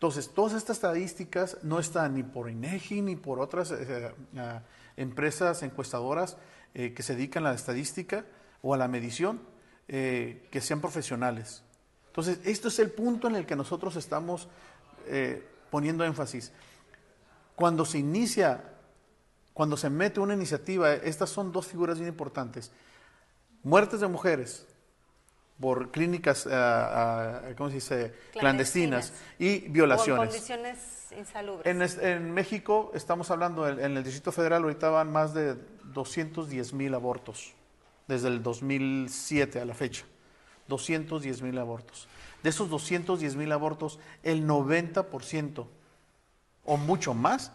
Entonces, 0.00 0.30
todas 0.30 0.54
estas 0.54 0.78
estadísticas 0.78 1.58
no 1.62 1.78
están 1.78 2.14
ni 2.14 2.22
por 2.22 2.48
INEGI 2.48 3.02
ni 3.02 3.16
por 3.16 3.38
otras 3.38 3.70
eh, 3.70 4.14
eh, 4.34 4.60
empresas 4.96 5.62
encuestadoras 5.62 6.38
eh, 6.72 6.94
que 6.94 7.02
se 7.02 7.14
dedican 7.14 7.44
a 7.44 7.50
la 7.50 7.56
estadística 7.56 8.24
o 8.62 8.72
a 8.74 8.78
la 8.78 8.88
medición, 8.88 9.40
que 9.86 10.60
sean 10.60 10.80
profesionales. 10.80 11.64
Entonces, 12.06 12.38
esto 12.44 12.68
es 12.68 12.78
el 12.78 12.92
punto 12.92 13.26
en 13.26 13.34
el 13.34 13.44
que 13.44 13.56
nosotros 13.56 13.96
estamos 13.96 14.48
poniendo 15.68 16.04
énfasis. 16.04 16.52
Cuando 17.56 17.84
se 17.84 17.98
inicia, 17.98 18.62
cuando 19.52 19.76
se 19.76 19.90
mete 19.90 20.20
una 20.20 20.34
iniciativa, 20.34 20.92
estas 20.94 21.30
son 21.30 21.50
dos 21.50 21.66
figuras 21.66 21.98
bien 21.98 22.08
importantes. 22.08 22.70
Muertes 23.64 23.98
de 23.98 24.06
mujeres, 24.06 24.64
por 25.60 25.90
clínicas, 25.90 26.46
uh, 26.46 26.50
uh, 26.50 27.54
¿cómo 27.56 27.68
se 27.68 27.74
dice? 27.74 28.14
Clandestinas, 28.32 29.12
y 29.38 29.68
violaciones. 29.68 30.28
O 30.28 30.30
condiciones 30.30 30.78
insalubres. 31.16 31.98
En, 31.98 32.06
en, 32.06 32.32
México, 32.32 32.90
estamos 32.94 33.30
hablando, 33.30 33.68
en, 33.68 33.96
el 33.96 34.02
Distrito 34.02 34.32
Federal, 34.32 34.62
ahorita 34.62 34.88
van 34.88 35.12
más 35.12 35.34
de 35.34 35.56
210 35.92 36.72
mil 36.72 36.94
abortos, 36.94 37.52
desde 38.08 38.28
el 38.28 38.42
2007 38.42 39.60
a 39.60 39.64
la 39.64 39.74
fecha. 39.74 40.04
210 40.68 41.42
mil 41.42 41.58
abortos. 41.58 42.08
De 42.42 42.48
esos 42.48 42.70
210 42.70 43.36
mil 43.36 43.52
abortos, 43.52 43.98
el 44.22 44.46
90% 44.46 45.66
o 46.64 46.76
mucho 46.76 47.12
más 47.12 47.52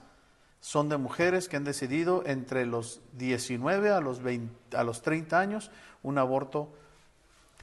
son 0.59 0.89
de 0.89 0.97
mujeres 0.97 1.47
que 1.47 1.57
han 1.57 1.63
decidido 1.63 2.23
entre 2.25 2.65
los 2.65 3.01
19 3.13 3.91
a 3.91 3.99
los, 3.99 4.21
20, 4.21 4.75
a 4.75 4.83
los 4.83 5.01
30 5.01 5.39
años 5.39 5.71
un 6.03 6.17
aborto 6.17 6.73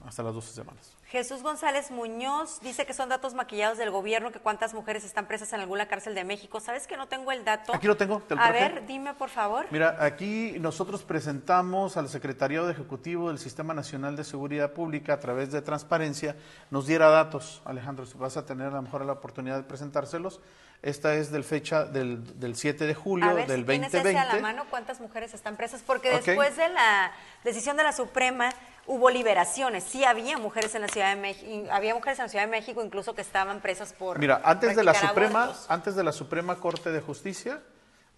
hasta 0.06 0.22
las 0.22 0.34
12 0.34 0.52
semanas. 0.54 0.96
Jesús 1.08 1.42
González 1.42 1.90
Muñoz 1.90 2.60
dice 2.60 2.86
que 2.86 2.94
son 2.94 3.08
datos 3.10 3.34
maquillados 3.34 3.76
del 3.78 3.90
gobierno, 3.90 4.32
que 4.32 4.38
cuántas 4.40 4.72
mujeres 4.72 5.04
están 5.04 5.26
presas 5.26 5.52
en 5.52 5.60
alguna 5.60 5.86
cárcel 5.86 6.14
de 6.14 6.24
México. 6.24 6.58
¿Sabes 6.60 6.86
que 6.86 6.96
no 6.96 7.06
tengo 7.08 7.32
el 7.32 7.44
dato? 7.44 7.74
Aquí 7.74 7.86
lo 7.86 7.96
tengo, 7.96 8.20
te 8.20 8.34
lo 8.34 8.40
A 8.40 8.48
traje. 8.48 8.60
ver, 8.60 8.86
dime 8.86 9.12
por 9.14 9.28
favor. 9.28 9.66
Mira, 9.70 9.96
aquí 10.00 10.56
nosotros 10.58 11.02
presentamos 11.02 11.96
al 11.96 12.08
Secretariado 12.08 12.70
Ejecutivo 12.70 13.28
del 13.28 13.38
Sistema 13.38 13.74
Nacional 13.74 14.16
de 14.16 14.24
Seguridad 14.24 14.72
Pública 14.72 15.12
a 15.14 15.20
través 15.20 15.52
de 15.52 15.60
transparencia, 15.60 16.34
nos 16.70 16.86
diera 16.86 17.08
datos, 17.10 17.60
Alejandro, 17.64 18.06
si 18.06 18.16
vas 18.16 18.36
a 18.36 18.46
tener 18.46 18.68
a 18.68 18.70
lo 18.70 18.82
mejor 18.82 19.04
la 19.04 19.12
oportunidad 19.12 19.56
de 19.56 19.64
presentárselos. 19.64 20.40
Esta 20.82 21.14
es 21.14 21.30
del 21.30 21.44
fecha 21.44 21.84
del, 21.84 22.40
del 22.40 22.56
7 22.56 22.86
de 22.86 22.94
julio 22.94 23.30
a 23.30 23.34
ver 23.34 23.46
del 23.46 23.60
si 23.60 23.66
tienes 23.66 23.92
2020. 23.92 24.10
ese 24.10 24.18
a 24.18 24.34
la 24.34 24.42
mano, 24.42 24.64
cuántas 24.68 24.98
mujeres 25.00 25.32
están 25.32 25.56
presas, 25.56 25.80
porque 25.86 26.10
después 26.10 26.56
de 26.56 26.68
la 26.70 27.12
decisión 27.44 27.76
de 27.76 27.84
la 27.84 27.92
Suprema 27.92 28.52
hubo 28.86 29.10
liberaciones. 29.10 29.84
Sí 29.84 30.04
había 30.04 30.38
mujeres 30.38 30.74
en 30.74 30.82
la 30.82 30.88
Ciudad 30.88 31.14
de 31.14 31.20
México, 31.20 31.68
había 31.70 31.94
mujeres 31.94 32.18
en 32.18 32.24
la 32.24 32.28
Ciudad 32.28 32.44
de 32.44 32.50
México 32.50 32.82
incluso 32.84 33.14
que 33.14 33.20
estaban 33.22 33.60
presas 33.60 33.92
por 33.92 34.18
Mira, 34.18 34.40
antes 34.44 34.76
de 34.76 34.84
la 34.84 34.94
Suprema, 34.94 35.44
abortos. 35.44 35.66
antes 35.68 35.94
de 35.94 36.04
la 36.04 36.12
Suprema 36.12 36.56
Corte 36.56 36.90
de 36.90 37.00
Justicia, 37.00 37.60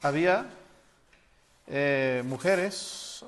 había 0.02 0.46
eh, 1.66 2.22
mujeres, 2.26 3.24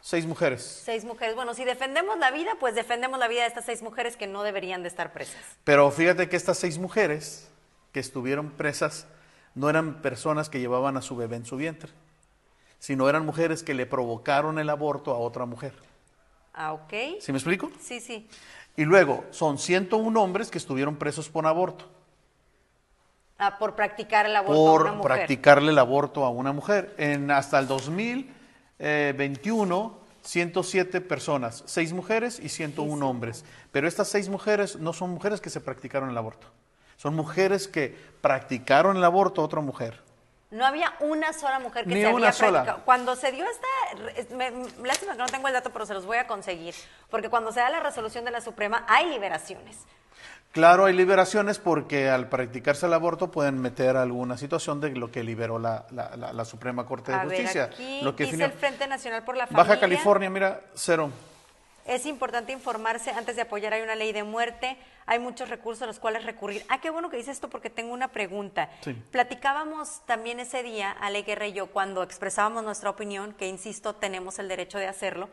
seis 0.00 0.26
mujeres. 0.26 0.82
Seis 0.84 1.04
mujeres. 1.04 1.34
Bueno, 1.34 1.54
si 1.54 1.64
defendemos 1.64 2.18
la 2.18 2.30
vida, 2.30 2.52
pues 2.60 2.74
defendemos 2.74 3.18
la 3.18 3.28
vida 3.28 3.42
de 3.42 3.48
estas 3.48 3.64
seis 3.64 3.82
mujeres 3.82 4.16
que 4.16 4.26
no 4.26 4.42
deberían 4.42 4.82
de 4.82 4.88
estar 4.88 5.12
presas. 5.12 5.40
Pero 5.64 5.90
fíjate 5.90 6.28
que 6.28 6.36
estas 6.36 6.58
seis 6.58 6.78
mujeres 6.78 7.48
que 7.92 8.00
estuvieron 8.00 8.50
presas 8.50 9.06
no 9.54 9.68
eran 9.68 10.02
personas 10.02 10.48
que 10.48 10.60
llevaban 10.60 10.96
a 10.96 11.02
su 11.02 11.16
bebé 11.16 11.36
en 11.36 11.46
su 11.46 11.56
vientre, 11.56 11.90
sino 12.78 13.08
eran 13.08 13.24
mujeres 13.26 13.62
que 13.62 13.74
le 13.74 13.86
provocaron 13.86 14.58
el 14.58 14.70
aborto 14.70 15.12
a 15.12 15.18
otra 15.18 15.46
mujer. 15.46 15.74
Ah, 16.54 16.72
ok. 16.72 16.92
¿Sí 17.20 17.32
me 17.32 17.38
explico? 17.38 17.70
Sí, 17.80 18.00
sí. 18.00 18.28
Y 18.76 18.84
luego 18.84 19.24
son 19.30 19.58
101 19.58 20.20
hombres 20.22 20.50
que 20.50 20.58
estuvieron 20.58 20.96
presos 20.96 21.28
por 21.28 21.46
aborto, 21.46 21.84
Ah, 23.40 23.56
por 23.58 23.76
practicar 23.76 24.26
el 24.26 24.34
aborto 24.34 24.68
a 24.68 24.72
una 24.74 24.84
por 24.84 24.92
mujer. 24.96 25.12
practicarle 25.16 25.70
el 25.70 25.78
aborto 25.78 26.24
a 26.24 26.30
una 26.30 26.52
mujer. 26.52 26.92
En, 26.98 27.30
hasta 27.30 27.60
el 27.60 27.68
2021, 27.68 29.98
107 30.22 31.00
personas, 31.00 31.62
6 31.66 31.92
mujeres 31.92 32.40
y 32.40 32.48
101 32.48 33.08
hombres. 33.08 33.44
Pero 33.70 33.86
estas 33.86 34.08
6 34.08 34.28
mujeres 34.28 34.74
no 34.76 34.92
son 34.92 35.10
mujeres 35.10 35.40
que 35.40 35.50
se 35.50 35.60
practicaron 35.60 36.10
el 36.10 36.18
aborto, 36.18 36.48
son 36.96 37.14
mujeres 37.14 37.68
que 37.68 37.96
practicaron 38.20 38.96
el 38.96 39.04
aborto 39.04 39.40
a 39.40 39.44
otra 39.44 39.60
mujer. 39.60 40.02
No 40.50 40.64
había 40.64 40.94
una 41.00 41.32
sola 41.34 41.58
mujer 41.58 41.84
que 41.84 41.94
Ni 41.94 42.00
se 42.00 42.06
una 42.08 42.28
había 42.28 42.32
sola. 42.32 42.50
practicado. 42.62 42.84
Cuando 42.86 43.16
se 43.16 43.32
dio 43.32 43.44
esta, 43.44 44.34
me- 44.34 44.50
lástima 44.86 45.12
que 45.12 45.18
no 45.18 45.26
tengo 45.26 45.46
el 45.48 45.52
dato, 45.52 45.70
pero 45.70 45.84
se 45.84 45.92
los 45.92 46.06
voy 46.06 46.16
a 46.16 46.26
conseguir, 46.26 46.74
porque 47.10 47.28
cuando 47.28 47.52
se 47.52 47.60
da 47.60 47.68
la 47.68 47.80
resolución 47.80 48.24
de 48.24 48.30
la 48.30 48.40
Suprema 48.40 48.84
hay 48.88 49.10
liberaciones. 49.10 49.76
Claro, 50.52 50.86
hay 50.86 50.94
liberaciones 50.94 51.58
porque 51.58 52.08
al 52.08 52.28
practicarse 52.30 52.86
el 52.86 52.94
aborto 52.94 53.30
pueden 53.30 53.60
meter 53.60 53.98
alguna 53.98 54.38
situación 54.38 54.80
de 54.80 54.90
lo 54.96 55.12
que 55.12 55.22
liberó 55.22 55.58
la, 55.58 55.84
la- 55.90 56.16
la- 56.16 56.32
la 56.32 56.44
Suprema 56.46 56.86
Corte 56.86 57.12
de 57.12 57.18
A 57.18 57.24
ver, 57.24 57.36
Justicia. 57.36 57.64
aquí 57.64 58.00
lo 58.00 58.16
que 58.16 58.24
dice 58.24 58.44
el 58.44 58.52
Frente 58.52 58.86
Nacional 58.86 59.24
por 59.24 59.36
la 59.36 59.46
Familia. 59.46 59.64
Baja 59.64 59.78
California, 59.80 60.30
mira, 60.30 60.62
cero. 60.74 61.10
Es 61.84 62.06
importante 62.06 62.52
informarse 62.52 63.10
antes 63.10 63.36
de 63.36 63.42
apoyar. 63.42 63.74
Hay 63.74 63.82
una 63.82 63.94
ley 63.94 64.12
de 64.12 64.22
muerte, 64.22 64.78
hay 65.08 65.18
muchos 65.18 65.48
recursos 65.48 65.82
a 65.82 65.86
los 65.86 65.98
cuales 65.98 66.24
recurrir. 66.24 66.62
Ah, 66.68 66.80
qué 66.82 66.90
bueno 66.90 67.08
que 67.08 67.16
dices 67.16 67.32
esto 67.36 67.48
porque 67.48 67.70
tengo 67.70 67.94
una 67.94 68.08
pregunta. 68.08 68.70
Sí. 68.82 68.94
Platicábamos 69.10 70.02
también 70.04 70.38
ese 70.38 70.62
día, 70.62 70.92
Ale 70.92 71.22
Guerra 71.22 71.46
y 71.46 71.54
yo, 71.54 71.68
cuando 71.68 72.02
expresábamos 72.02 72.62
nuestra 72.62 72.90
opinión, 72.90 73.32
que 73.32 73.48
insisto, 73.48 73.94
tenemos 73.94 74.38
el 74.38 74.48
derecho 74.48 74.78
de 74.78 74.86
hacerlo. 74.86 75.30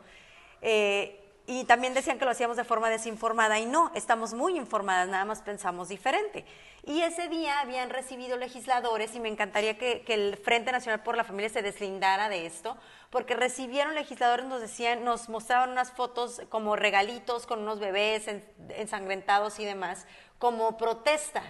eh, 0.62 1.22
y 1.46 1.64
también 1.64 1.94
decían 1.94 2.18
que 2.18 2.24
lo 2.24 2.30
hacíamos 2.32 2.56
de 2.56 2.64
forma 2.64 2.90
desinformada 2.90 3.58
y 3.58 3.66
no, 3.66 3.92
estamos 3.94 4.34
muy 4.34 4.56
informadas, 4.56 5.08
nada 5.08 5.24
más 5.24 5.42
pensamos 5.42 5.88
diferente. 5.88 6.44
Y 6.84 7.02
ese 7.02 7.28
día 7.28 7.60
habían 7.60 7.90
recibido 7.90 8.36
legisladores 8.36 9.14
y 9.14 9.20
me 9.20 9.28
encantaría 9.28 9.78
que, 9.78 10.02
que 10.02 10.14
el 10.14 10.36
Frente 10.36 10.72
Nacional 10.72 11.02
por 11.02 11.16
la 11.16 11.24
Familia 11.24 11.48
se 11.48 11.62
deslindara 11.62 12.28
de 12.28 12.46
esto, 12.46 12.76
porque 13.10 13.34
recibieron 13.34 13.94
legisladores, 13.94 14.46
nos 14.46 14.60
decían, 14.60 15.04
nos 15.04 15.28
mostraban 15.28 15.70
unas 15.70 15.92
fotos 15.92 16.42
como 16.48 16.76
regalitos 16.76 17.46
con 17.46 17.60
unos 17.60 17.78
bebés 17.80 18.28
en- 18.28 18.44
ensangrentados 18.70 19.58
y 19.58 19.64
demás, 19.64 20.06
como 20.38 20.76
protesta. 20.76 21.42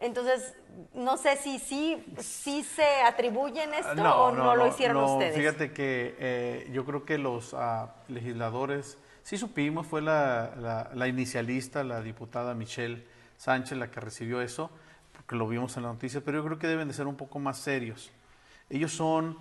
Entonces, 0.00 0.54
no 0.94 1.16
sé 1.18 1.36
si 1.36 1.58
sí 1.58 2.02
si, 2.18 2.64
se 2.64 3.02
atribuyen 3.02 3.74
esto 3.74 4.02
o 4.02 4.32
no, 4.32 4.56
lo 4.56 4.66
hicieron 4.66 4.96
no, 4.96 5.14
ustedes. 5.14 5.36
Fíjate 5.36 5.72
que 5.72 6.16
eh, 6.18 6.70
yo 6.72 6.84
creo 6.86 7.04
que 7.04 7.18
los 7.18 7.54
ah, 7.54 7.94
legisladores, 8.08 8.96
sí 9.22 9.36
supimos, 9.36 9.86
fue 9.86 10.00
la, 10.00 10.52
la- 10.56 10.90
la 10.94 11.06
inicialista, 11.06 11.84
la 11.84 12.00
diputada 12.00 12.54
Michelle 12.54 13.04
Sánchez, 13.36 13.76
la 13.78 13.90
que 13.90 14.00
recibió 14.00 14.40
eso, 14.40 14.70
porque 15.12 15.36
lo 15.36 15.46
vimos 15.46 15.76
en 15.76 15.82
la 15.82 15.90
noticia, 15.90 16.22
pero 16.24 16.38
yo 16.38 16.44
creo 16.46 16.58
que 16.58 16.66
deben 16.66 16.88
de 16.88 16.94
ser 16.94 17.06
un 17.06 17.16
poco 17.16 17.38
más 17.38 17.58
serios. 17.58 18.10
Ellos 18.70 18.92
son, 18.92 19.36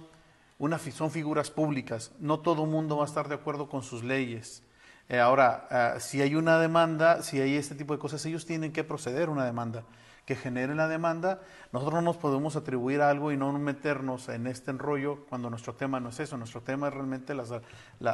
una, 0.58 0.78
son 0.78 1.10
figuras 1.10 1.52
públicas, 1.52 2.12
no 2.20 2.40
todo 2.40 2.66
el 2.66 2.70
mundo 2.70 2.98
va 2.98 3.06
a 3.06 3.08
estar 3.08 3.30
de 3.30 3.36
acuerdo 3.36 3.70
con 3.70 3.82
sus 3.82 4.04
leyes. 4.04 4.62
Eh, 5.08 5.20
ahora, 5.20 5.68
ah, 5.72 6.00
si 6.00 6.22
hay 6.22 6.36
una 6.36 6.60
demanda, 6.60 7.24
si 7.24 7.40
hay 7.40 7.56
este 7.56 7.76
tipo 7.76 7.94
de 7.94 8.00
cosas, 8.00 8.26
ellos 8.26 8.46
tienen 8.46 8.74
que 8.74 8.84
proceder 8.84 9.30
a 9.30 9.32
una 9.32 9.46
demanda 9.46 9.84
que 10.30 10.36
genere 10.36 10.76
la 10.76 10.88
demanda. 10.88 11.40
Nosotros 11.72 11.96
no 11.96 12.02
nos 12.04 12.18
podemos 12.18 12.56
atribuir 12.56 13.02
algo 13.02 13.32
y 13.32 13.38
no 13.38 13.52
meternos 13.52 14.30
en 14.30 14.46
este 14.46 14.70
enrollo 14.70 15.26
cuando 15.28 15.50
nuestro 15.50 15.74
tema 15.74 16.00
no 16.00 16.10
es 16.10 16.20
eso. 16.20 16.38
Nuestro 16.38 16.62
tema 16.62 16.90
es 16.90 16.94
realmente 16.94 17.34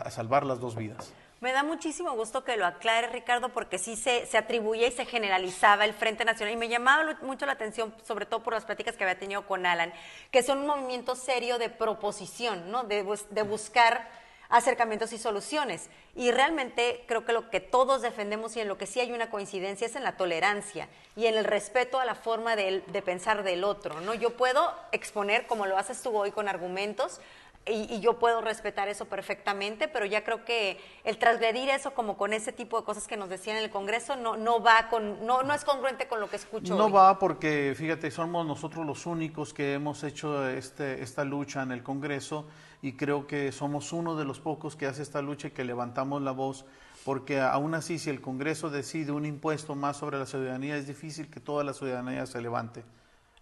salvar 0.09 0.45
las 0.45 0.61
dos 0.61 0.77
vidas. 0.77 1.11
Me 1.41 1.51
da 1.51 1.63
muchísimo 1.63 2.13
gusto 2.13 2.45
que 2.45 2.55
lo 2.55 2.65
aclare, 2.65 3.07
Ricardo, 3.07 3.49
porque 3.49 3.77
sí 3.77 3.97
se, 3.97 4.25
se 4.27 4.37
atribuía 4.37 4.87
y 4.87 4.91
se 4.93 5.03
generalizaba 5.03 5.83
el 5.83 5.93
Frente 5.93 6.23
Nacional. 6.23 6.53
Y 6.53 6.57
me 6.57 6.69
llamaba 6.69 7.17
mucho 7.21 7.45
la 7.45 7.51
atención, 7.51 7.93
sobre 8.05 8.25
todo 8.25 8.41
por 8.41 8.53
las 8.53 8.63
pláticas 8.63 8.95
que 8.95 9.03
había 9.03 9.19
tenido 9.19 9.45
con 9.45 9.65
Alan, 9.65 9.91
que 10.31 10.41
son 10.41 10.59
un 10.59 10.67
movimiento 10.67 11.17
serio 11.17 11.57
de 11.57 11.67
proposición, 11.67 12.71
¿no? 12.71 12.85
de, 12.85 13.03
de 13.29 13.43
buscar 13.43 14.07
acercamientos 14.49 15.13
y 15.13 15.17
soluciones. 15.17 15.89
Y 16.15 16.31
realmente 16.31 17.03
creo 17.07 17.25
que 17.25 17.33
lo 17.33 17.49
que 17.49 17.59
todos 17.59 18.01
defendemos 18.01 18.55
y 18.55 18.61
en 18.61 18.67
lo 18.67 18.77
que 18.77 18.87
sí 18.87 18.99
hay 18.99 19.11
una 19.11 19.29
coincidencia 19.29 19.87
es 19.87 19.95
en 19.95 20.03
la 20.03 20.17
tolerancia 20.17 20.87
y 21.15 21.27
en 21.27 21.35
el 21.35 21.45
respeto 21.45 21.99
a 21.99 22.05
la 22.05 22.15
forma 22.15 22.55
de, 22.55 22.81
pensar 23.03 23.43
del 23.43 23.63
otro. 23.63 24.01
¿no? 24.01 24.13
Yo 24.13 24.37
puedo 24.37 24.73
exponer, 24.91 25.47
como 25.47 25.65
lo 25.65 25.77
haces 25.77 26.01
tú 26.01 26.15
hoy, 26.17 26.31
con 26.31 26.47
argumentos, 26.47 27.19
y, 27.67 27.95
y 27.95 27.99
yo 27.99 28.19
puedo 28.19 28.41
respetar 28.41 28.87
eso 28.87 29.05
perfectamente, 29.05 29.87
pero 29.87 30.05
ya 30.05 30.23
creo 30.23 30.45
que 30.45 30.79
el 31.03 31.17
transgredir 31.17 31.69
eso 31.69 31.93
como 31.93 32.17
con 32.17 32.33
ese 32.33 32.51
tipo 32.51 32.79
de 32.79 32.85
cosas 32.85 33.07
que 33.07 33.17
nos 33.17 33.29
decían 33.29 33.57
en 33.57 33.63
el 33.63 33.69
Congreso 33.69 34.15
no, 34.15 34.37
no 34.37 34.61
va 34.61 34.87
con, 34.89 35.25
no, 35.25 35.43
no 35.43 35.53
es 35.53 35.65
congruente 35.65 36.07
con 36.07 36.19
lo 36.19 36.29
que 36.29 36.35
escucho. 36.35 36.75
No 36.75 36.85
hoy. 36.85 36.91
va 36.91 37.17
porque, 37.17 37.73
fíjate, 37.75 38.11
somos 38.11 38.45
nosotros 38.45 38.85
los 38.85 39.05
únicos 39.05 39.53
que 39.53 39.73
hemos 39.73 40.03
hecho 40.03 40.47
este, 40.47 41.01
esta 41.01 41.23
lucha 41.23 41.63
en 41.63 41.71
el 41.71 41.81
Congreso 41.81 42.45
y 42.81 42.93
creo 42.93 43.25
que 43.25 43.51
somos 43.51 43.91
uno 43.93 44.15
de 44.15 44.25
los 44.25 44.39
pocos 44.39 44.75
que 44.75 44.85
hace 44.85 45.01
esta 45.01 45.21
lucha 45.21 45.47
y 45.47 45.51
que 45.51 45.63
levantamos 45.63 46.21
la 46.21 46.31
voz 46.31 46.65
porque 47.03 47.39
aún 47.39 47.75
así 47.75 47.99
si 47.99 48.09
el 48.09 48.19
Congreso 48.19 48.69
decide 48.69 49.11
un 49.11 49.25
impuesto 49.25 49.75
más 49.75 49.97
sobre 49.97 50.17
la 50.17 50.25
ciudadanía 50.25 50.75
es 50.75 50.87
difícil 50.87 51.29
que 51.29 51.39
toda 51.39 51.63
la 51.63 51.73
ciudadanía 51.73 52.25
se 52.25 52.41
levante. 52.41 52.83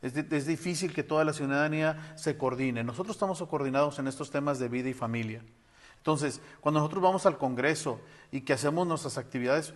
Es, 0.03 0.13
di- 0.13 0.27
es 0.35 0.45
difícil 0.45 0.93
que 0.93 1.01
toda 1.01 1.23
la 1.23 1.33
ciudadanía 1.33 2.13
se 2.15 2.37
coordine. 2.37 2.83
Nosotros 2.83 3.15
estamos 3.15 3.41
coordinados 3.41 3.97
en 3.97 4.07
estos 4.07 4.29
temas 4.29 4.59
de 4.59 4.67
vida 4.69 4.89
y 4.89 4.93
familia. 4.93 5.41
Entonces, 5.97 6.41
cuando 6.59 6.81
nosotros 6.81 7.01
vamos 7.01 7.25
al 7.25 7.37
Congreso 7.39 7.99
y 8.29 8.41
que 8.41 8.53
hacemos 8.53 8.85
nuestras 8.85 9.17
actividades 9.17 9.73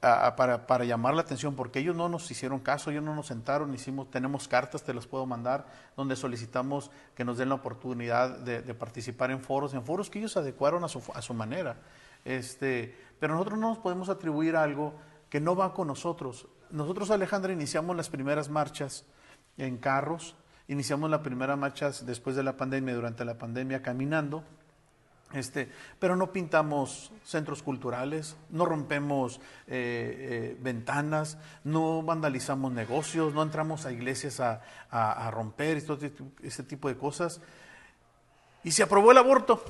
para, 0.00 0.66
para 0.66 0.84
llamar 0.84 1.14
la 1.14 1.22
atención, 1.22 1.54
porque 1.54 1.78
ellos 1.78 1.96
no 1.96 2.08
nos 2.08 2.30
hicieron 2.30 2.58
caso, 2.58 2.90
ellos 2.90 3.04
no 3.04 3.14
nos 3.14 3.28
sentaron, 3.28 3.72
hicimos, 3.72 4.10
tenemos 4.10 4.48
cartas, 4.48 4.82
te 4.82 4.92
las 4.92 5.06
puedo 5.06 5.24
mandar, 5.26 5.66
donde 5.96 6.16
solicitamos 6.16 6.90
que 7.14 7.24
nos 7.24 7.38
den 7.38 7.48
la 7.48 7.54
oportunidad 7.54 8.38
de, 8.40 8.62
de 8.62 8.74
participar 8.74 9.30
en 9.30 9.40
foros, 9.40 9.72
en 9.74 9.84
foros 9.84 10.10
que 10.10 10.18
ellos 10.18 10.36
adecuaron 10.36 10.84
a 10.84 10.88
su, 10.88 11.02
a 11.14 11.22
su 11.22 11.32
manera. 11.34 11.76
Este, 12.24 12.94
pero 13.18 13.34
nosotros 13.34 13.58
no 13.58 13.70
nos 13.70 13.78
podemos 13.78 14.08
atribuir 14.08 14.56
algo 14.56 14.92
que 15.30 15.40
no 15.40 15.56
va 15.56 15.72
con 15.72 15.86
nosotros. 15.86 16.46
Nosotros, 16.70 17.10
Alejandra, 17.10 17.52
iniciamos 17.52 17.96
las 17.96 18.10
primeras 18.10 18.48
marchas 18.50 19.04
en 19.58 19.76
carros, 19.78 20.34
iniciamos 20.68 21.10
la 21.10 21.22
primera 21.22 21.56
marcha 21.56 21.90
después 22.02 22.36
de 22.36 22.42
la 22.42 22.56
pandemia, 22.56 22.94
durante 22.94 23.24
la 23.24 23.38
pandemia, 23.38 23.82
caminando. 23.82 24.44
Este, 25.32 25.70
pero 25.98 26.14
no 26.14 26.30
pintamos 26.30 27.10
centros 27.24 27.62
culturales, 27.62 28.36
no 28.50 28.66
rompemos 28.66 29.38
eh, 29.66 30.50
eh, 30.56 30.56
ventanas, 30.60 31.38
no 31.64 32.02
vandalizamos 32.02 32.70
negocios, 32.70 33.32
no 33.32 33.42
entramos 33.42 33.86
a 33.86 33.92
iglesias 33.92 34.40
a, 34.40 34.60
a- 34.90 35.26
a 35.26 35.30
romper 35.30 35.78
y 35.78 35.82
todo 35.82 35.98
ese 36.42 36.62
tipo 36.64 36.88
de 36.88 36.98
cosas. 36.98 37.40
Y 38.62 38.72
se 38.72 38.82
aprobó 38.82 39.10
el 39.12 39.18
aborto. 39.18 39.64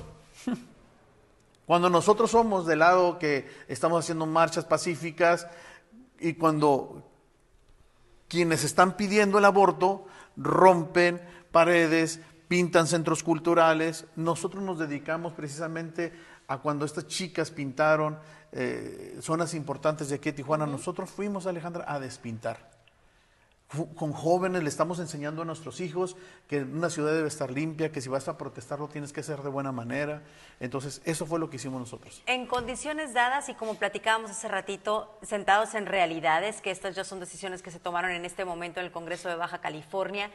Cuando 1.65 1.89
nosotros 1.89 2.31
somos 2.31 2.65
del 2.65 2.79
lado 2.79 3.17
que 3.17 3.49
estamos 3.69 4.03
haciendo 4.03 4.25
marchas 4.25 4.65
pacíficas 4.65 5.47
y 6.19 6.33
cuando 6.33 7.09
quienes 8.33 8.63
están 8.63 8.97
pidiendo 8.97 9.37
el 9.37 9.45
aborto 9.45 10.07
rompen 10.35 11.21
paredes, 11.51 12.19
pintan 12.47 12.87
centros 12.87 13.21
culturales. 13.21 14.07
Nosotros 14.15 14.63
nos 14.63 14.79
dedicamos 14.79 15.33
precisamente 15.33 16.11
a 16.47 16.57
cuando 16.57 16.83
estas 16.83 17.05
chicas 17.05 17.51
pintaron 17.51 18.17
eh, 18.51 19.19
zonas 19.21 19.53
importantes 19.53 20.09
de 20.09 20.15
aquí 20.15 20.31
de 20.31 20.37
Tijuana. 20.37 20.65
Nosotros 20.65 21.11
fuimos, 21.11 21.45
Alejandra, 21.45 21.85
a 21.87 21.99
despintar 21.99 22.72
con 23.95 24.13
jóvenes 24.13 24.63
le 24.63 24.69
estamos 24.69 24.99
enseñando 24.99 25.41
a 25.41 25.45
nuestros 25.45 25.79
hijos 25.79 26.15
que 26.47 26.61
una 26.61 26.89
ciudad 26.89 27.13
debe 27.13 27.27
estar 27.27 27.51
limpia, 27.51 27.91
que 27.91 28.01
si 28.01 28.09
vas 28.09 28.27
a 28.27 28.37
protestar 28.37 28.79
lo 28.79 28.87
tienes 28.87 29.13
que 29.13 29.21
hacer 29.21 29.41
de 29.41 29.49
buena 29.49 29.71
manera. 29.71 30.21
Entonces, 30.59 31.01
eso 31.05 31.25
fue 31.25 31.39
lo 31.39 31.49
que 31.49 31.57
hicimos 31.57 31.79
nosotros. 31.79 32.21
En 32.25 32.45
condiciones 32.45 33.13
dadas 33.13 33.49
y 33.49 33.53
como 33.55 33.75
platicábamos 33.75 34.31
hace 34.31 34.47
ratito, 34.47 35.17
sentados 35.21 35.73
en 35.73 35.85
realidades, 35.85 36.61
que 36.61 36.71
estas 36.71 36.95
ya 36.95 37.03
son 37.03 37.19
decisiones 37.19 37.61
que 37.61 37.71
se 37.71 37.79
tomaron 37.79 38.11
en 38.11 38.25
este 38.25 38.45
momento 38.45 38.79
en 38.79 38.85
el 38.85 38.91
Congreso 38.91 39.29
de 39.29 39.35
Baja 39.35 39.59
California, 39.59 40.29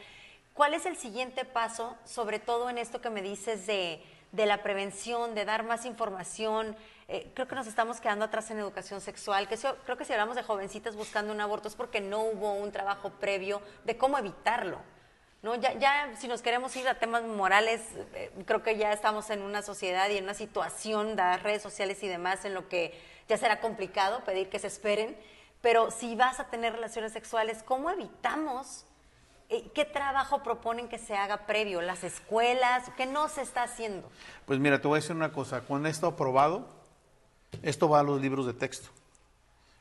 ¿cuál 0.53 0.73
es 0.73 0.85
el 0.85 0.97
siguiente 0.97 1.45
paso, 1.45 1.95
sobre 2.05 2.39
todo 2.39 2.69
en 2.69 2.77
esto 2.77 3.01
que 3.01 3.09
me 3.09 3.21
dices 3.21 3.65
de, 3.65 4.03
de 4.31 4.45
la 4.45 4.61
prevención, 4.63 5.35
de 5.35 5.45
dar 5.45 5.63
más 5.63 5.85
información? 5.85 6.75
Eh, 7.11 7.31
creo 7.33 7.47
que 7.47 7.55
nos 7.55 7.65
estamos 7.65 7.99
quedando 7.99 8.25
atrás 8.25 8.51
en 8.51 8.59
educación 8.59 9.01
sexual, 9.01 9.47
que 9.47 9.57
creo 9.57 9.97
que 9.97 10.05
si 10.05 10.13
hablamos 10.13 10.35
de 10.35 10.43
jovencitas 10.43 10.95
buscando 10.95 11.33
un 11.33 11.41
aborto 11.41 11.67
es 11.67 11.73
porque 11.73 12.01
no 12.01 12.21
hubo 12.21 12.53
un 12.53 12.71
trabajo 12.71 13.09
previo 13.09 13.63
de 13.83 13.97
cómo 13.97 14.19
evitarlo. 14.19 14.77
¿no? 15.41 15.55
Ya, 15.55 15.73
ya 15.73 16.11
si 16.19 16.27
nos 16.27 16.43
queremos 16.43 16.75
ir 16.75 16.87
a 16.87 16.99
temas 16.99 17.23
morales, 17.23 17.81
eh, 18.13 18.31
creo 18.45 18.61
que 18.61 18.77
ya 18.77 18.93
estamos 18.93 19.31
en 19.31 19.41
una 19.41 19.63
sociedad 19.63 20.07
y 20.11 20.17
en 20.17 20.25
una 20.25 20.35
situación 20.35 21.15
de 21.15 21.37
redes 21.37 21.63
sociales 21.63 22.03
y 22.03 22.07
demás 22.07 22.45
en 22.45 22.53
lo 22.53 22.69
que 22.69 22.93
ya 23.27 23.39
será 23.39 23.59
complicado 23.59 24.23
pedir 24.23 24.49
que 24.49 24.59
se 24.59 24.67
esperen, 24.67 25.17
pero 25.61 25.89
si 25.89 26.15
vas 26.15 26.39
a 26.39 26.51
tener 26.51 26.73
relaciones 26.73 27.11
sexuales, 27.11 27.63
¿cómo 27.63 27.89
evitamos? 27.89 28.85
Eh, 29.49 29.71
¿Qué 29.73 29.83
trabajo 29.83 30.43
proponen 30.43 30.87
que 30.87 30.99
se 30.99 31.15
haga 31.15 31.47
previo? 31.47 31.81
¿Las 31.81 32.03
escuelas? 32.03 32.91
¿Qué 32.95 33.07
no 33.07 33.29
se 33.29 33.41
está 33.41 33.63
haciendo? 33.63 34.07
Pues 34.45 34.59
mira, 34.59 34.79
te 34.79 34.87
voy 34.87 34.99
a 34.99 35.01
decir 35.01 35.15
una 35.15 35.31
cosa. 35.31 35.61
Cuando 35.61 35.89
esto 35.89 36.05
aprobado, 36.05 36.78
esto 37.61 37.89
va 37.89 37.99
a 37.99 38.03
los 38.03 38.21
libros 38.21 38.45
de 38.45 38.53
texto. 38.53 38.89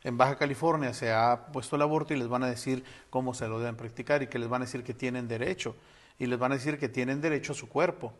En 0.04 0.16
Baja 0.16 0.36
California 0.36 0.94
se 0.94 1.12
ha 1.12 1.46
puesto 1.52 1.76
el 1.76 1.82
aborto 1.82 2.14
y 2.14 2.18
les 2.18 2.28
van 2.28 2.42
a 2.42 2.48
decir 2.48 2.84
cómo 3.10 3.34
se 3.34 3.48
lo 3.48 3.58
deben 3.58 3.76
practicar 3.76 4.22
y 4.22 4.28
que 4.28 4.38
les 4.38 4.48
van 4.48 4.62
a 4.62 4.64
decir 4.64 4.84
que 4.84 4.94
tienen 4.94 5.26
derecho 5.26 5.74
y 6.18 6.26
les 6.26 6.38
van 6.38 6.52
a 6.52 6.54
decir 6.56 6.78
que 6.78 6.88
tienen 6.88 7.20
derecho 7.20 7.52
a 7.52 7.54
su 7.54 7.68
cuerpo, 7.68 8.12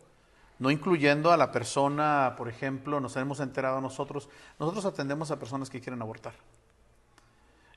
no 0.57 0.71
incluyendo 0.71 1.31
a 1.31 1.37
la 1.37 1.51
persona, 1.51 2.35
por 2.37 2.49
ejemplo, 2.49 2.99
nos 2.99 3.15
hemos 3.15 3.39
enterado 3.39 3.81
nosotros, 3.81 4.29
nosotros 4.59 4.85
atendemos 4.85 5.31
a 5.31 5.39
personas 5.39 5.69
que 5.69 5.79
quieren 5.79 6.01
abortar. 6.01 6.33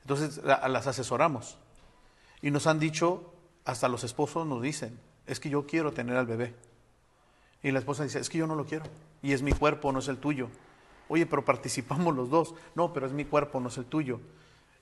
Entonces 0.03 0.41
las 0.45 0.87
asesoramos 0.87 1.59
y 2.41 2.51
nos 2.51 2.67
han 2.67 2.81
dicho, 2.81 3.33
hasta 3.65 3.89
los 3.89 4.03
esposos 4.03 4.47
nos 4.47 4.61
dicen, 4.63 4.99
es 5.27 5.39
que 5.39 5.49
yo 5.49 5.67
quiero 5.67 5.93
tener 5.93 6.17
al 6.17 6.27
bebé. 6.27 6.55
Y 7.63 7.71
la 7.71 7.79
esposa 7.79 8.03
dice, 8.03 8.19
es 8.19 8.29
que 8.29 8.39
yo 8.39 8.49
no 8.49 8.57
lo 8.57 8.67
quiero 8.67 8.85
y 9.23 9.33
es 9.33 9.43
mi 9.43 9.53
cuerpo, 9.53 9.93
no 9.93 10.01
es 10.01 10.09
el 10.09 10.19
tuyo. 10.19 10.49
Oye, 11.13 11.27
pero 11.27 11.45
participamos 11.45 12.17
los 12.17 12.31
dos. 12.31 12.55
No, 12.75 12.95
pero 12.95 13.05
es 13.05 13.13
mi 13.13 13.27
cuerpo, 13.27 13.61
no 13.61 13.69
es 13.69 13.77
el 13.77 13.85
tuyo. 13.85 14.19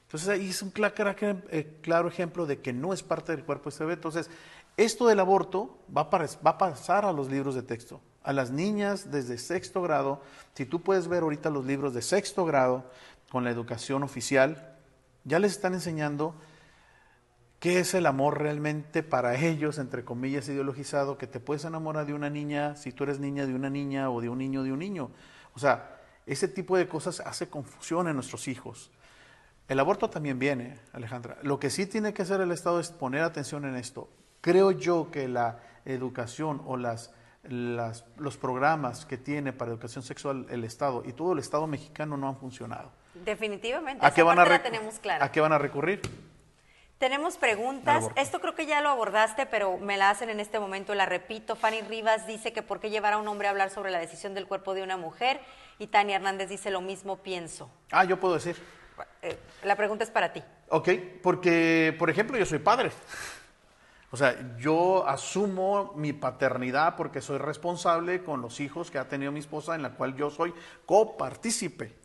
Entonces 0.07 0.29
ahí 0.29 0.51
es 0.51 0.63
un 0.63 0.73
eh, 0.73 1.77
claro, 1.83 2.07
ejemplo 2.07 2.47
de 2.47 2.61
que 2.61 2.73
no 2.73 2.93
es 2.93 3.03
parte 3.03 3.35
del 3.35 3.45
cuerpo 3.45 3.69
este 3.69 3.83
bebé. 3.83 3.95
Entonces, 3.95 4.31
esto 4.77 5.09
del 5.09 5.19
aborto 5.19 5.77
va 5.97 6.03
a, 6.03 6.09
va 6.09 6.51
a 6.53 6.59
pasar 6.59 7.05
a 7.05 7.13
los 7.13 7.29
libros 7.29 7.57
de 7.57 7.65
texto. 7.65 8.01
A 8.23 8.33
las 8.33 8.53
niñas 8.53 9.11
desde 9.11 9.39
sexto 9.39 9.83
grado, 9.83 10.23
si 10.55 10.67
tú 10.67 10.83
puedes 10.83 11.09
ver 11.09 11.25
ahorita 11.25 11.51
los 11.51 11.65
libros 11.65 11.95
de 11.95 12.03
sexto 12.03 12.45
grado 12.45 12.85
con 13.29 13.43
la 13.43 13.51
educación 13.51 14.05
oficial, 14.05 14.77
ya 15.25 15.41
les 15.41 15.51
están 15.51 15.75
enseñando 15.75 16.37
qué 17.59 17.81
es 17.81 17.93
el 17.95 18.07
amor 18.07 18.39
realmente 18.39 19.03
para 19.03 19.35
ellos, 19.35 19.79
entre 19.79 20.05
comillas, 20.05 20.49
ideologizado, 20.49 21.19
que 21.19 21.27
te 21.27 21.41
puedes 21.41 21.65
enamorar 21.65 22.07
de 22.07 22.15
una 22.15 22.31
niña 22.31 22.77
si 22.77 22.93
tú 22.93 23.03
eres 23.03 23.19
niña 23.19 23.47
de 23.47 23.55
una 23.57 23.69
niña 23.69 24.11
o 24.11 24.21
de 24.21 24.29
un 24.29 24.39
niño 24.39 24.63
de 24.63 24.73
un 24.73 24.79
niño. 24.79 25.11
O 25.55 25.59
sea, 25.59 25.97
ese 26.27 26.49
tipo 26.49 26.77
de 26.77 26.87
cosas 26.89 27.21
hace 27.21 27.49
confusión 27.49 28.09
en 28.09 28.15
nuestros 28.15 28.49
hijos. 28.49 28.91
El 29.69 29.79
aborto 29.79 30.11
también 30.11 30.39
viene, 30.39 30.79
Alejandra. 30.93 31.39
Lo 31.43 31.61
que 31.61 31.71
sí 31.71 31.87
tiene 31.87 32.13
que 32.13 32.23
hacer 32.23 32.41
el 32.41 32.51
Estado 32.51 32.81
es 32.81 32.91
poner 32.91 33.23
atención 33.23 33.65
en 33.65 33.77
esto. 33.77 34.09
Creo 34.41 34.73
yo 34.73 35.11
que 35.13 35.29
la 35.29 35.61
educación 35.85 36.61
o 36.67 36.77
las, 36.77 37.15
los 37.45 38.37
programas 38.37 39.07
que 39.07 39.17
tiene 39.17 39.53
para 39.53 39.71
educación 39.71 40.03
sexual 40.03 40.47
el 40.51 40.65
Estado 40.65 41.03
y 41.07 41.13
todo 41.13 41.35
el 41.35 41.39
Estado 41.39 41.67
mexicano 41.67 42.17
no 42.17 42.29
han 42.29 42.37
funcionado. 42.37 42.91
Definitivamente. 43.15 44.05
¿A 44.05 44.13
qué, 44.13 44.23
van 44.23 44.39
a 44.39 44.63
tenemos 44.63 44.99
clara. 44.99 45.25
¿A 45.25 45.33
qué 45.33 45.41
van 45.41 45.53
a 45.53 45.59
recurrir? 45.59 46.01
Tenemos 46.99 47.39
preguntas. 47.39 48.09
Esto 48.15 48.41
creo 48.41 48.55
que 48.55 48.67
ya 48.67 48.83
lo 48.83 48.91
abordaste, 48.91 49.47
pero 49.47 49.79
me 49.79 49.97
la 49.97 50.11
hacen 50.11 50.29
en 50.29 50.39
este 50.39 50.61
momento, 50.61 50.95
la 50.95 51.07
repito. 51.07 51.57
Fanny 51.57 51.81
Rivas 51.81 52.27
dice 52.27 52.53
que 52.53 52.63
por 52.63 52.79
qué 52.79 52.91
llevar 52.91 53.15
a 53.15 53.19
un 53.19 53.27
hombre 53.27 53.49
a 53.49 53.53
hablar 53.53 53.71
sobre 53.71 53.91
la 53.91 53.99
decisión 53.99 54.35
del 54.35 54.47
cuerpo 54.47 54.75
de 54.75 54.83
una 54.83 54.99
mujer. 54.99 55.41
Y 55.81 55.87
Tania 55.87 56.17
Hernández 56.17 56.51
dice 56.51 56.71
lo 56.71 56.83
mismo, 56.83 57.17
pienso. 57.17 57.71
Ah, 57.91 58.05
yo 58.05 58.21
puedo 58.21 58.35
decir. 58.35 58.55
Eh, 59.23 59.39
la 59.65 59.77
pregunta 59.77 60.05
es 60.05 60.11
para 60.11 60.31
ti. 60.31 60.43
Ok, 60.69 60.91
porque, 61.23 61.97
por 61.99 62.11
ejemplo, 62.11 62.37
yo 62.37 62.45
soy 62.45 62.59
padre. 62.59 62.93
O 64.11 64.17
sea, 64.19 64.59
yo 64.59 65.09
asumo 65.09 65.95
mi 65.97 66.13
paternidad 66.13 66.97
porque 66.97 67.23
soy 67.23 67.39
responsable 67.39 68.23
con 68.23 68.43
los 68.43 68.61
hijos 68.61 68.91
que 68.91 68.99
ha 68.99 69.09
tenido 69.09 69.33
mi 69.33 69.41
esposa, 69.41 69.75
en 69.75 69.81
la 69.81 69.95
cual 69.95 70.15
yo 70.15 70.29
soy 70.29 70.53
copartícipe. 70.85 71.97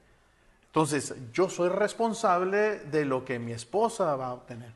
Entonces, 0.68 1.14
yo 1.34 1.50
soy 1.50 1.68
responsable 1.68 2.80
de 2.80 3.04
lo 3.04 3.26
que 3.26 3.40
mi 3.40 3.52
esposa 3.52 4.16
va 4.16 4.28
a 4.28 4.34
obtener. 4.34 4.72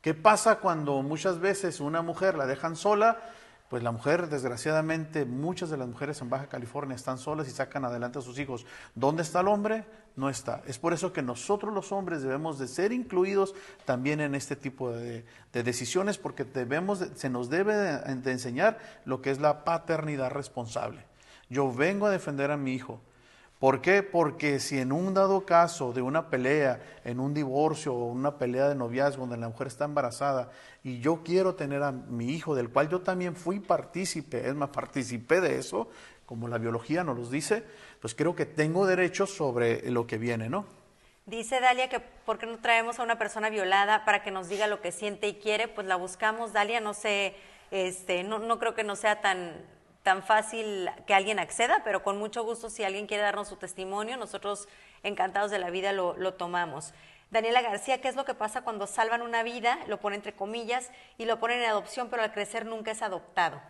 ¿Qué 0.00 0.12
pasa 0.12 0.56
cuando 0.56 1.02
muchas 1.02 1.38
veces 1.38 1.78
una 1.78 2.02
mujer 2.02 2.34
la 2.34 2.46
dejan 2.46 2.74
sola? 2.74 3.20
Pues 3.70 3.84
la 3.84 3.92
mujer, 3.92 4.28
desgraciadamente, 4.28 5.24
muchas 5.24 5.70
de 5.70 5.76
las 5.76 5.86
mujeres 5.86 6.20
en 6.20 6.28
Baja 6.28 6.48
California 6.48 6.96
están 6.96 7.18
solas 7.18 7.46
y 7.46 7.52
sacan 7.52 7.84
adelante 7.84 8.18
a 8.18 8.22
sus 8.22 8.36
hijos. 8.40 8.66
¿Dónde 8.96 9.22
está 9.22 9.42
el 9.42 9.46
hombre? 9.46 9.84
No 10.16 10.28
está. 10.28 10.60
Es 10.66 10.76
por 10.80 10.92
eso 10.92 11.12
que 11.12 11.22
nosotros 11.22 11.72
los 11.72 11.92
hombres 11.92 12.20
debemos 12.20 12.58
de 12.58 12.66
ser 12.66 12.90
incluidos 12.90 13.54
también 13.84 14.20
en 14.20 14.34
este 14.34 14.56
tipo 14.56 14.90
de, 14.90 15.24
decisiones, 15.52 16.18
porque 16.18 16.42
debemos 16.42 16.98
se 17.14 17.30
nos 17.30 17.48
debe 17.48 17.76
de 17.76 18.32
enseñar 18.32 18.80
lo 19.04 19.22
que 19.22 19.30
es 19.30 19.38
la 19.38 19.62
paternidad 19.62 20.32
responsable. 20.32 21.04
Yo 21.48 21.72
vengo 21.72 22.06
a 22.06 22.10
defender 22.10 22.50
a 22.50 22.56
mi 22.56 22.74
hijo, 22.74 23.00
¿Por 23.60 23.82
qué? 23.82 24.02
Porque 24.02 24.58
si 24.58 24.78
en 24.78 24.90
un 24.90 25.12
dado 25.12 25.44
caso 25.44 25.92
de 25.92 26.00
una 26.00 26.30
pelea, 26.30 26.80
en 27.04 27.20
un 27.20 27.34
divorcio 27.34 27.94
o 27.94 28.06
una 28.06 28.38
pelea 28.38 28.70
de 28.70 28.74
noviazgo 28.74 29.20
donde 29.20 29.36
la 29.36 29.50
mujer 29.50 29.66
está 29.66 29.84
embarazada 29.84 30.50
y 30.82 31.00
yo 31.00 31.22
quiero 31.22 31.54
tener 31.56 31.82
a 31.82 31.92
mi 31.92 32.30
hijo, 32.30 32.54
del 32.54 32.70
cual 32.70 32.88
yo 32.88 33.02
también 33.02 33.36
fui 33.36 33.60
partícipe, 33.60 34.48
es 34.48 34.54
más, 34.54 34.70
participé 34.70 35.42
de 35.42 35.58
eso, 35.58 35.90
como 36.24 36.48
la 36.48 36.56
biología 36.56 37.04
nos 37.04 37.18
lo 37.18 37.28
dice, 37.28 37.62
pues 38.00 38.14
creo 38.14 38.34
que 38.34 38.46
tengo 38.46 38.86
derechos 38.86 39.28
sobre 39.28 39.90
lo 39.90 40.06
que 40.06 40.16
viene, 40.16 40.48
¿no? 40.48 40.64
Dice 41.26 41.60
Dalia 41.60 41.90
que 41.90 42.00
¿por 42.00 42.38
qué 42.38 42.46
no 42.46 42.60
traemos 42.60 42.98
a 42.98 43.02
una 43.02 43.18
persona 43.18 43.50
violada 43.50 44.06
para 44.06 44.22
que 44.22 44.30
nos 44.30 44.48
diga 44.48 44.68
lo 44.68 44.80
que 44.80 44.90
siente 44.90 45.28
y 45.28 45.34
quiere? 45.34 45.68
Pues 45.68 45.86
la 45.86 45.96
buscamos, 45.96 46.54
Dalia, 46.54 46.80
no 46.80 46.94
sé, 46.94 47.34
este, 47.70 48.24
no, 48.24 48.38
no 48.38 48.58
creo 48.58 48.74
que 48.74 48.84
no 48.84 48.96
sea 48.96 49.20
tan 49.20 49.52
tan 50.02 50.22
fácil 50.22 50.90
que 51.06 51.14
alguien 51.14 51.38
acceda, 51.38 51.82
pero 51.84 52.02
con 52.02 52.18
mucho 52.18 52.42
gusto 52.42 52.70
si 52.70 52.84
alguien 52.84 53.06
quiere 53.06 53.22
darnos 53.22 53.48
su 53.48 53.56
testimonio, 53.56 54.16
nosotros 54.16 54.68
encantados 55.02 55.50
de 55.50 55.58
la 55.58 55.70
vida 55.70 55.92
lo, 55.92 56.34
tomamos. 56.34 56.94
Daniela 57.30 57.62
García, 57.62 58.00
¿qué 58.00 58.08
es 58.08 58.16
lo 58.16 58.24
que 58.24 58.34
pasa 58.34 58.62
cuando 58.62 58.86
salvan 58.86 59.22
una 59.22 59.42
vida, 59.42 59.78
lo 59.86 60.00
pone 60.00 60.16
entre 60.16 60.34
comillas, 60.34 60.90
y 61.18 61.26
lo 61.26 61.38
ponen 61.38 61.60
en 61.60 61.70
adopción, 61.70 62.08
pero 62.08 62.22
al 62.22 62.32
crecer 62.32 62.66
nunca 62.66 62.90
es 62.90 63.02
adoptado? 63.02 63.60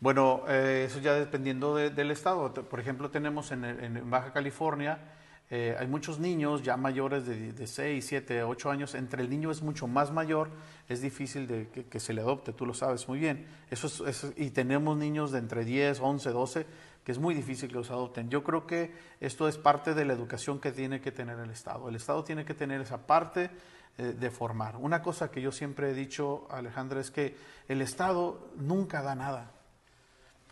Bueno, 0.00 0.44
eh, 0.48 0.84
eso 0.86 0.98
ya 0.98 1.14
dependiendo 1.14 1.76
del 1.76 2.10
estado. 2.10 2.52
Por 2.52 2.80
ejemplo, 2.80 3.10
tenemos 3.10 3.50
en 3.52 4.10
Baja 4.10 4.32
California 4.32 4.98
eh, 5.54 5.76
hay 5.78 5.86
muchos 5.86 6.18
niños 6.18 6.62
ya 6.62 6.78
mayores 6.78 7.26
de, 7.26 7.52
de, 7.52 7.66
6, 7.66 8.02
7, 8.02 8.42
8 8.42 8.70
años. 8.70 8.94
Entre 8.94 9.22
el 9.22 9.28
niño 9.28 9.50
es 9.50 9.60
mucho 9.60 9.86
más 9.86 10.10
mayor, 10.10 10.48
es 10.88 11.02
difícil 11.02 11.46
de 11.46 11.68
que, 11.68 12.00
se 12.00 12.14
le 12.14 12.22
adopte, 12.22 12.54
tú 12.54 12.64
lo 12.64 12.72
sabes 12.72 13.06
muy 13.06 13.18
bien. 13.18 13.46
Eso 13.70 13.86
y 14.38 14.48
tenemos 14.48 14.96
niños 14.96 15.30
de 15.30 15.40
entre 15.40 15.66
10, 15.66 16.00
11, 16.00 16.30
12, 16.30 16.66
que 17.04 17.12
es 17.12 17.18
muy 17.18 17.34
difícil 17.34 17.68
que 17.68 17.74
los 17.74 17.90
adopten. 17.90 18.30
Yo 18.30 18.42
creo 18.42 18.66
que 18.66 18.94
esto 19.20 19.46
es 19.46 19.58
parte 19.58 19.92
de 19.92 20.06
la 20.06 20.14
educación 20.14 20.58
que 20.58 20.72
tiene 20.72 21.02
que 21.02 21.12
tener 21.12 21.38
el 21.38 21.50
Estado. 21.50 21.90
El 21.90 21.96
Estado 21.96 22.24
tiene 22.24 22.46
que 22.46 22.54
tener 22.54 22.80
esa 22.80 23.06
parte 23.06 23.50
eh, 23.98 24.04
de 24.04 24.30
formar. 24.30 24.76
Una 24.78 25.02
cosa 25.02 25.30
que 25.30 25.42
yo 25.42 25.52
siempre 25.52 25.90
he 25.90 25.92
dicho, 25.92 26.46
Alejandra, 26.50 26.98
es 26.98 27.10
que 27.10 27.36
el 27.68 27.82
Estado 27.82 28.48
nunca 28.56 29.02
da 29.02 29.14
nada. 29.14 29.50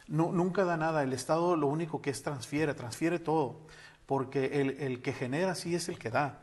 No, 0.08 0.30
nunca 0.30 0.64
da 0.64 0.76
nada. 0.76 1.02
El 1.02 1.14
Estado 1.14 1.56
lo 1.56 1.68
único 1.68 2.02
que 2.02 2.10
es 2.10 2.22
transfiere, 2.22 2.74
transfiere 2.74 3.18
todo 3.18 3.60
porque 4.10 4.60
el, 4.60 5.02
que 5.02 5.12
genera 5.12 5.54
sí 5.54 5.76
es 5.76 5.88
el 5.88 5.96
que 5.96 6.10
da. 6.10 6.40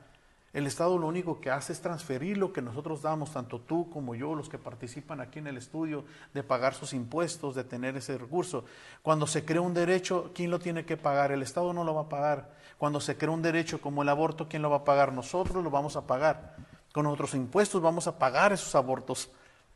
El 0.53 0.67
Estado 0.67 0.97
lo 0.97 1.06
único 1.06 1.41
que 1.41 1.51
hace 1.51 1.73
es 1.73 1.82
transferir 1.82 2.38
lo 2.38 2.53
que 2.53 2.62
nosotros 2.62 3.01
damos, 3.01 3.34
tanto 3.34 3.60
tú 3.60 3.89
como 3.89 4.15
yo, 4.15 4.36
los 4.36 4.47
que 4.47 4.58
participan 4.58 5.19
aquí 5.19 5.39
en 5.39 5.47
el 5.47 5.58
estudio, 5.58 6.06
de 6.34 6.43
pagar 6.43 6.75
sus 6.75 6.93
impuestos, 6.93 7.56
de 7.56 7.65
tener 7.65 7.97
ese 7.97 8.17
recurso. 8.17 8.63
Cuando 9.01 9.27
se 9.27 9.43
crea 9.43 9.60
un 9.60 9.73
derecho, 9.73 10.32
¿quién 10.34 10.49
lo 10.49 10.60
tiene 10.60 10.86
que 10.86 10.95
pagar? 10.95 11.34
El 11.34 11.41
Estado 11.41 11.73
no 11.73 11.84
lo 11.84 11.93
va 11.93 12.03
a 12.03 12.08
pagar. 12.08 12.53
Cuando 12.77 13.01
se 13.01 13.17
crea 13.17 13.32
un 13.32 13.41
derecho 13.41 13.82
como 13.82 14.01
el 14.01 14.08
aborto, 14.08 14.47
¿quién 14.47 14.62
lo 14.62 14.69
va 14.69 14.77
a 14.77 14.86
pagar? 14.86 15.12
Nosotros 15.12 15.62
lo 15.62 15.69
vamos 15.69 15.97
a 15.97 16.08
pagar. 16.08 16.56
Con 16.93 17.03
nuestros 17.03 17.34
impuestos 17.34 17.82
vamos 17.82 18.08
a 18.08 18.17
pagar 18.17 18.53
esos 18.53 18.75
abortos. 18.75 19.30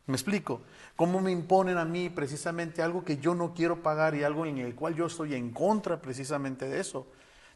¿Me 0.06 0.14
explico? 0.14 0.62
¿Cómo 0.96 1.20
me 1.20 1.30
imponen 1.30 1.76
a 1.76 1.84
mí 1.84 2.08
precisamente 2.08 2.80
algo 2.80 3.04
que 3.04 3.18
yo 3.18 3.34
no 3.34 3.52
quiero 3.52 3.82
pagar 3.82 4.14
y 4.14 4.24
algo 4.24 4.46
en 4.46 4.56
el 4.56 4.74
cual 4.74 4.94
yo 4.94 5.04
estoy 5.04 5.34
en 5.34 5.50
contra 5.52 6.00
precisamente 6.00 6.66
de 6.66 6.80
eso? 6.80 7.06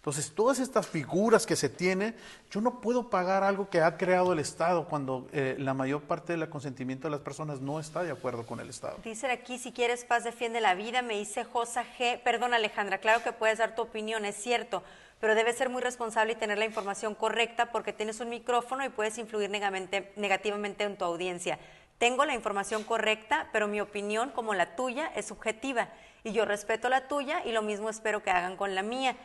Entonces, 0.06 0.32
todas 0.32 0.60
estas 0.60 0.86
figuras 0.86 1.46
que 1.46 1.56
se 1.56 1.68
tienen, 1.68 2.14
yo 2.52 2.60
no 2.60 2.80
puedo 2.80 3.10
pagar 3.10 3.42
algo 3.42 3.68
que 3.68 3.80
ha 3.80 3.96
creado 3.96 4.32
el 4.32 4.38
Estado 4.38 4.84
cuando 4.84 5.26
eh, 5.32 5.56
la 5.58 5.74
mayor 5.74 6.02
parte 6.02 6.36
del 6.36 6.48
consentimiento 6.48 7.08
de 7.08 7.10
las 7.10 7.22
personas 7.22 7.60
no 7.60 7.80
está 7.80 8.04
de 8.04 8.12
acuerdo 8.12 8.46
con 8.46 8.60
el 8.60 8.70
Estado. 8.70 8.98
Dicen 9.02 9.32
aquí, 9.32 9.58
si 9.58 9.72
quieres 9.72 10.04
paz, 10.04 10.22
defiende 10.22 10.60
la 10.60 10.76
vida, 10.76 11.02
me 11.02 11.18
dice 11.18 11.42
Josa 11.42 11.82
G. 11.98 12.22
Perdón, 12.22 12.54
Alejandra, 12.54 12.98
claro 12.98 13.20
que 13.24 13.32
puedes 13.32 13.58
dar 13.58 13.74
tu 13.74 13.82
opinión, 13.82 14.24
es 14.24 14.36
cierto, 14.36 14.84
pero 15.18 15.34
debes 15.34 15.58
ser 15.58 15.70
muy 15.70 15.82
responsable 15.82 16.34
y 16.34 16.36
tener 16.36 16.58
la 16.58 16.66
información 16.66 17.16
correcta 17.16 17.72
porque 17.72 17.92
tienes 17.92 18.20
un 18.20 18.28
micrófono 18.28 18.84
y 18.84 18.90
puedes 18.90 19.18
influir 19.18 19.50
negativamente 19.50 20.84
en 20.84 20.96
tu 20.96 21.04
audiencia. 21.04 21.58
Tengo 21.98 22.24
la 22.24 22.34
información 22.36 22.84
correcta, 22.84 23.48
pero 23.52 23.66
mi 23.66 23.80
opinión, 23.80 24.30
como 24.30 24.54
la 24.54 24.76
tuya, 24.76 25.10
es 25.16 25.26
subjetiva 25.26 25.88
y 26.22 26.30
yo 26.30 26.44
respeto 26.44 26.88
la 26.88 27.08
tuya 27.08 27.44
y 27.44 27.50
lo 27.50 27.62
mismo 27.62 27.90
espero 27.90 28.22
que 28.22 28.30
hagan 28.30 28.56
con 28.56 28.76
la 28.76 28.82
mía 28.84 29.16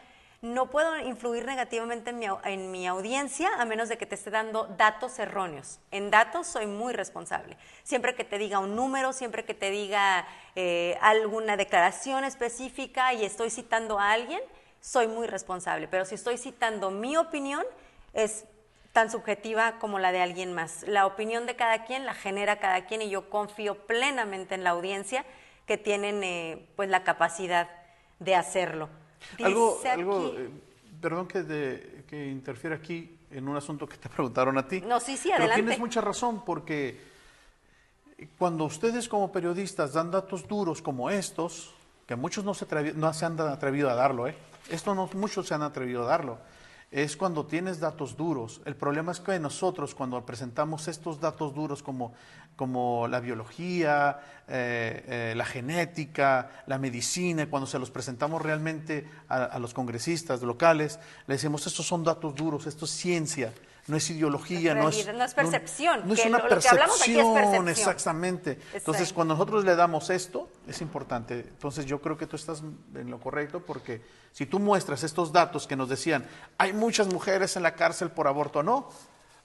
no 0.41 0.71
puedo 0.71 0.97
influir 0.97 1.45
negativamente 1.45 2.09
en 2.09 2.71
mi, 2.71 2.87
audiencia 2.87 3.49
a 3.59 3.65
menos 3.65 3.89
de 3.89 3.97
que 3.99 4.07
te 4.07 4.15
esté 4.15 4.31
dando 4.31 4.65
datos 4.75 5.19
erróneos. 5.19 5.79
En 5.91 6.09
datos 6.09 6.47
soy 6.47 6.65
muy 6.65 6.93
responsable. 6.93 7.57
Siempre 7.83 8.15
que 8.15 8.23
te 8.23 8.39
diga 8.39 8.57
un 8.57 8.75
número, 8.75 9.13
siempre 9.13 9.45
que 9.45 9.53
te 9.53 9.69
diga 9.69 10.27
eh, 10.55 10.97
alguna 11.01 11.57
declaración 11.57 12.23
específica 12.23 13.13
y 13.13 13.23
estoy 13.23 13.51
citando 13.51 13.99
a 13.99 14.11
alguien, 14.11 14.41
soy 14.79 15.07
muy 15.07 15.27
responsable. 15.27 15.87
Pero 15.87 16.05
si 16.05 16.15
estoy 16.15 16.39
citando 16.39 16.89
mi 16.89 17.17
opinión, 17.17 17.63
es 18.13 18.45
tan 18.93 19.11
subjetiva 19.11 19.77
como 19.77 19.99
la 19.99 20.11
de 20.11 20.21
alguien 20.21 20.53
más. 20.53 20.81
La 20.87 21.05
opinión 21.05 21.45
de 21.45 21.55
cada 21.55 21.85
quien 21.85 22.03
la 22.03 22.15
genera 22.15 22.59
cada 22.59 22.87
quien 22.87 23.03
y 23.03 23.11
yo 23.11 23.29
confío 23.29 23.85
plenamente 23.85 24.55
en 24.55 24.63
la 24.63 24.71
audiencia 24.71 25.23
que 25.67 25.77
tienen 25.77 26.23
eh, 26.23 26.67
pues 26.75 26.89
la 26.89 27.03
capacidad 27.03 27.69
de 28.17 28.35
hacerlo 28.35 28.89
algo, 29.43 29.79
algo 29.89 30.33
eh, 30.37 30.49
perdón 31.01 31.27
que, 31.27 32.03
que 32.07 32.27
interfiera 32.27 32.75
aquí 32.75 33.17
en 33.31 33.47
un 33.47 33.55
asunto 33.55 33.87
que 33.87 33.97
te 33.97 34.09
preguntaron 34.15 34.57
a 34.57 34.67
ti. 34.67 34.81
No, 34.81 34.99
sí, 34.99 35.17
sí, 35.17 35.31
adelante. 35.31 35.55
Pero 35.55 35.65
tienes 35.65 35.79
mucha 35.79 36.01
razón 36.01 36.43
porque 36.45 36.99
cuando 38.37 38.65
ustedes 38.65 39.07
como 39.09 39.31
periodistas 39.31 39.93
dan 39.93 40.11
datos 40.11 40.47
duros 40.47 40.81
como 40.81 41.09
estos, 41.09 41.73
que 42.05 42.15
muchos 42.15 42.43
no 42.43 42.53
se, 42.53 42.65
no 42.93 43.13
se 43.13 43.25
han 43.25 43.39
atrevido 43.39 43.89
a 43.89 43.95
darlo, 43.95 44.27
¿eh? 44.27 44.35
Esto 44.69 44.93
no 44.93 45.09
muchos 45.13 45.47
se 45.47 45.53
han 45.53 45.63
atrevido 45.63 46.03
a 46.03 46.05
darlo 46.05 46.37
es 46.91 47.15
cuando 47.15 47.45
tienes 47.45 47.79
datos 47.79 48.17
duros. 48.17 48.61
El 48.65 48.75
problema 48.75 49.13
es 49.13 49.21
que 49.21 49.39
nosotros 49.39 49.95
cuando 49.95 50.23
presentamos 50.25 50.89
estos 50.89 51.21
datos 51.21 51.55
duros 51.55 51.81
como, 51.81 52.13
como 52.57 53.07
la 53.07 53.21
biología, 53.21 54.19
eh, 54.49 55.05
eh, 55.07 55.33
la 55.35 55.45
genética, 55.45 56.63
la 56.67 56.77
medicina, 56.77 57.49
cuando 57.49 57.65
se 57.65 57.79
los 57.79 57.89
presentamos 57.89 58.41
realmente 58.41 59.09
a, 59.29 59.57
los 59.59 59.73
congresistas 59.73 60.41
locales, 60.41 60.99
le 61.27 61.35
decimos, 61.35 61.65
estos 61.65 61.87
son 61.87 62.03
datos 62.03 62.35
duros, 62.35 62.67
esto 62.67 62.83
es 62.83 62.91
ciencia 62.91 63.53
no 63.87 63.97
es 63.97 64.09
ideología, 64.09 64.75
no 64.75 64.89
es, 64.89 65.07
no 65.07 65.23
es 65.23 65.33
percepción. 65.33 66.07
No, 66.07 66.13
es 66.13 66.25
una 66.25 66.47
percepción, 66.47 67.67
exactamente. 67.67 68.59
Entonces, 68.73 69.11
cuando 69.11 69.33
nosotros 69.33 69.65
le 69.65 69.75
damos 69.75 70.09
esto, 70.09 70.49
es 70.67 70.81
importante. 70.81 71.39
Entonces, 71.39 71.85
yo 71.85 72.01
creo 72.01 72.17
que 72.17 72.27
tú 72.27 72.35
estás 72.35 72.61
en 72.95 73.09
lo 73.09 73.19
correcto 73.19 73.61
porque 73.61 74.01
si 74.31 74.45
tú 74.45 74.59
muestras 74.59 75.03
estos 75.03 75.31
datos 75.31 75.67
que 75.67 75.75
nos 75.75 75.89
decían, 75.89 76.27
hay 76.57 76.73
muchas 76.73 77.07
mujeres 77.07 77.55
en 77.55 77.63
la 77.63 77.75
cárcel 77.75 78.11
por 78.11 78.27
aborto, 78.27 78.63
no, 78.63 78.89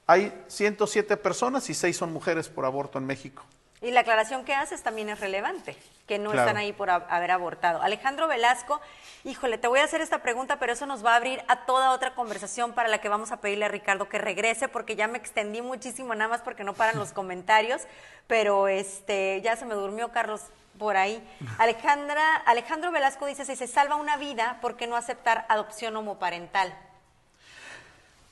hay 0.07 0.33
107 0.49 1.17
personas 1.17 1.69
y 1.71 1.75
6 1.75 1.97
son 1.97 2.13
mujeres 2.13 2.49
por 2.49 2.65
aborto 2.65 2.99
en 2.99 3.07
México. 3.07 3.43
Y 3.83 3.91
la 3.91 4.01
aclaración 4.01 4.45
que 4.45 4.55
haces 4.55 4.83
también 4.83 5.11
es 5.11 5.21
relevante, 5.21 5.77
que 6.07 6.19
no 6.19 6.33
están 6.33 6.57
ahí 6.57 6.73
por 6.73 6.89
haber 6.89 7.31
abortado. 7.31 7.83
Alejandro 7.83 8.27
Velasco, 8.27 8.81
híjole, 9.25 9.59
te 9.59 9.69
voy 9.69 9.81
a 9.81 9.85
hacer 9.85 10.01
esta 10.01 10.23
pregunta, 10.23 10.59
pero 10.59 10.73
eso 10.73 10.87
nos 10.87 11.05
va 11.05 11.13
a 11.13 11.17
abrir 11.17 11.43
a 11.49 11.67
toda 11.67 11.91
otra 11.91 12.15
conversación 12.15 12.73
para 12.73 12.89
la 12.89 12.99
que 12.99 13.11
vamos 13.11 13.33
a 13.33 13.41
pedirle 13.41 13.67
a 13.67 13.69
Ricardo 13.69 14.09
que 14.09 14.17
regrese, 14.17 14.69
porque 14.69 14.97
ya 14.97 15.09
me 15.09 15.19
extendí 15.19 15.61
muchísimo, 15.61 16.15
nada 16.15 16.29
más 16.29 16.41
porque 16.41 16.65
no 16.65 16.73
paran 16.73 16.99
los 16.99 17.13
comentarios, 17.15 17.83
pero 18.27 18.67
este, 18.69 19.43
ya 19.43 19.57
se 19.57 19.67
me 19.67 19.75
durmió 19.75 20.11
Carlos 20.11 20.41
por 20.79 20.97
ahí. 20.97 21.23
Alejandra, 21.59 22.37
Alejandro 22.47 22.93
Velasco 22.93 23.27
dice, 23.27 23.45
si 23.45 23.57
se 23.57 23.67
salva 23.67 23.97
una 23.97 24.17
vida, 24.17 24.59
¿por 24.63 24.77
qué 24.77 24.87
no 24.87 24.97
aceptar 24.97 25.45
adopción 25.49 25.97
homoparental? 25.97 26.75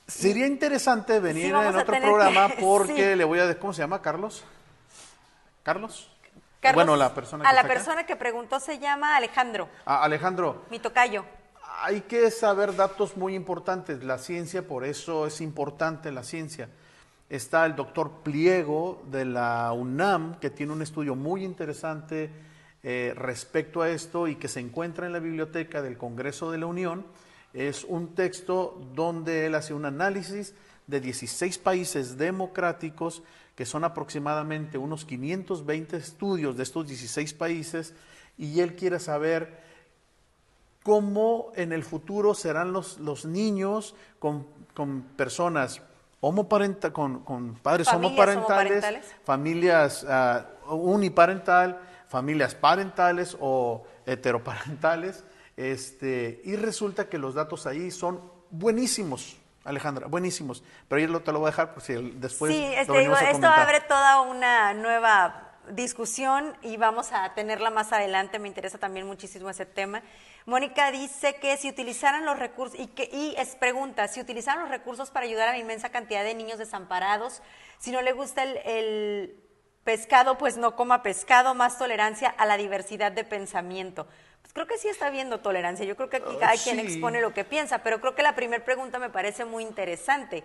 Sería 0.07 0.45
interesante 0.47 1.19
venir 1.19 1.47
en 1.47 1.55
otro 1.55 1.85
programa 1.85 2.49
porque 2.59 3.15
le 3.15 3.23
voy 3.23 3.39
a... 3.39 3.59
¿Cómo 3.59 3.73
se 3.73 3.81
llama, 3.81 4.01
Carlos? 4.01 4.43
¿Carlos? 5.65 6.11
bueno, 6.75 6.95
la 6.95 7.15
persona 7.15 7.49
a 7.49 7.53
la 7.53 7.63
persona 7.63 8.05
que 8.05 8.15
preguntó 8.15 8.59
se 8.59 8.77
llama 8.77 9.15
Alejandro. 9.15 9.67
Ah, 9.85 10.03
Alejandro. 10.03 10.63
Mi 10.69 10.77
tocayo. 10.77 11.25
Hay 11.81 12.01
que 12.01 12.29
saber 12.29 12.75
datos 12.75 13.17
muy 13.17 13.33
importantes. 13.33 14.03
La 14.03 14.19
ciencia, 14.19 14.67
por 14.67 14.83
eso 14.85 15.25
es 15.25 15.41
importante 15.41 16.11
la 16.11 16.23
ciencia. 16.23 16.69
Está 17.31 17.65
el 17.65 17.75
doctor 17.75 18.21
Pliego 18.21 19.01
de 19.07 19.25
la 19.25 19.73
UNAM, 19.73 20.39
que 20.39 20.51
tiene 20.51 20.71
un 20.71 20.83
estudio 20.83 21.15
muy 21.15 21.43
interesante 21.43 22.29
eh, 22.83 23.13
respecto 23.15 23.81
a 23.81 23.89
esto 23.89 24.27
y 24.27 24.35
que 24.35 24.47
se 24.47 24.59
encuentra 24.59 25.07
en 25.07 25.13
la 25.13 25.19
biblioteca 25.19 25.81
del 25.81 25.97
Congreso 25.97 26.51
de 26.51 26.59
la 26.59 26.67
Unión. 26.67 27.07
Es 27.53 27.85
un 27.85 28.13
texto 28.13 28.79
donde 28.93 29.47
él 29.47 29.55
hace 29.55 29.73
un 29.73 29.85
análisis 29.85 30.53
de 30.87 30.99
16 30.99 31.57
países 31.57 32.17
democráticos 32.17 33.23
que 33.55 33.65
son 33.65 33.83
aproximadamente 33.83 34.77
unos 34.77 35.05
520 35.05 35.97
estudios 35.97 36.57
de 36.57 36.63
estos 36.63 36.87
16 36.87 37.33
países, 37.33 37.93
y 38.37 38.59
él 38.59 38.75
quiere 38.75 38.99
saber 38.99 39.63
cómo 40.83 41.51
en 41.55 41.71
el 41.71 41.83
futuro 41.83 42.35
serán 42.35 42.73
los, 42.73 42.99
los 42.99 43.25
niños 43.25 43.95
con, 44.19 44.45
personas 45.15 45.81
homoparenta, 46.19 46.91
con, 46.91 47.19
con 47.19 47.55
padres 47.55 47.87
homoparentales, 47.87 49.15
familias 49.23 50.05
ah, 50.07 50.45
uniparental, 50.67 51.79
familias 52.09 52.55
parentales 52.55 53.37
o 53.39 53.83
heteroparentales, 54.05 55.23
este, 55.55 56.41
y 56.43 56.57
resulta 56.57 57.07
que 57.07 57.17
los 57.17 57.35
datos 57.35 57.65
ahí 57.67 57.89
son 57.89 58.19
buenísimos. 58.51 59.37
Alejandra, 59.65 60.07
buenísimos. 60.07 60.63
Pero 60.87 61.01
yo 61.01 61.19
te 61.21 61.31
lo 61.31 61.39
voy 61.39 61.47
a 61.47 61.51
dejar 61.51 61.73
por 61.73 61.81
si 61.81 61.95
después. 62.11 62.53
Sí, 62.53 62.63
este, 62.63 62.99
digo, 62.99 63.17
esto 63.17 63.47
abre 63.47 63.81
toda 63.81 64.21
una 64.21 64.73
nueva 64.73 65.53
discusión 65.71 66.55
y 66.61 66.77
vamos 66.77 67.11
a 67.11 67.33
tenerla 67.33 67.71
más 67.71 67.91
adelante. 67.91 68.37
Me 68.37 68.47
interesa 68.47 68.77
también 68.77 69.07
muchísimo 69.07 69.49
ese 69.49 69.65
tema. 69.65 70.03
Mónica 70.45 70.91
dice 70.91 71.35
que 71.37 71.57
si 71.57 71.69
utilizaran 71.69 72.25
los 72.25 72.37
recursos, 72.37 72.79
y, 72.79 72.87
que, 72.87 73.09
y 73.11 73.33
es 73.39 73.55
pregunta, 73.55 74.07
si 74.07 74.21
utilizaran 74.21 74.61
los 74.61 74.69
recursos 74.69 75.09
para 75.09 75.25
ayudar 75.25 75.49
a 75.49 75.53
la 75.53 75.57
inmensa 75.57 75.89
cantidad 75.89 76.23
de 76.23 76.35
niños 76.35 76.59
desamparados, 76.59 77.41
si 77.79 77.91
no 77.91 78.03
le 78.03 78.13
gusta 78.13 78.43
el, 78.43 78.57
el 78.57 79.43
pescado, 79.83 80.37
pues 80.37 80.57
no 80.57 80.75
coma 80.75 81.01
pescado, 81.01 81.55
más 81.55 81.79
tolerancia 81.79 82.29
a 82.29 82.45
la 82.45 82.57
diversidad 82.57 83.11
de 83.11 83.23
pensamiento. 83.23 84.07
Pues 84.45 84.53
creo 84.53 84.67
que 84.67 84.77
sí 84.77 84.87
está 84.89 85.07
habiendo 85.07 85.39
tolerancia. 85.39 85.87
Yo 85.87 85.95
creo 85.95 86.07
que 86.07 86.17
aquí 86.17 86.35
ah, 86.35 86.39
cada 86.39 86.53
quien 86.55 86.77
expone 86.77 87.19
lo 87.19 87.33
que 87.33 87.43
piensa, 87.43 87.79
pero 87.79 87.99
creo 87.99 88.13
que 88.13 88.21
la 88.21 88.35
primera 88.35 88.63
pregunta 88.63 88.99
me 88.99 89.09
parece 89.09 89.43
muy 89.43 89.63
interesante. 89.63 90.43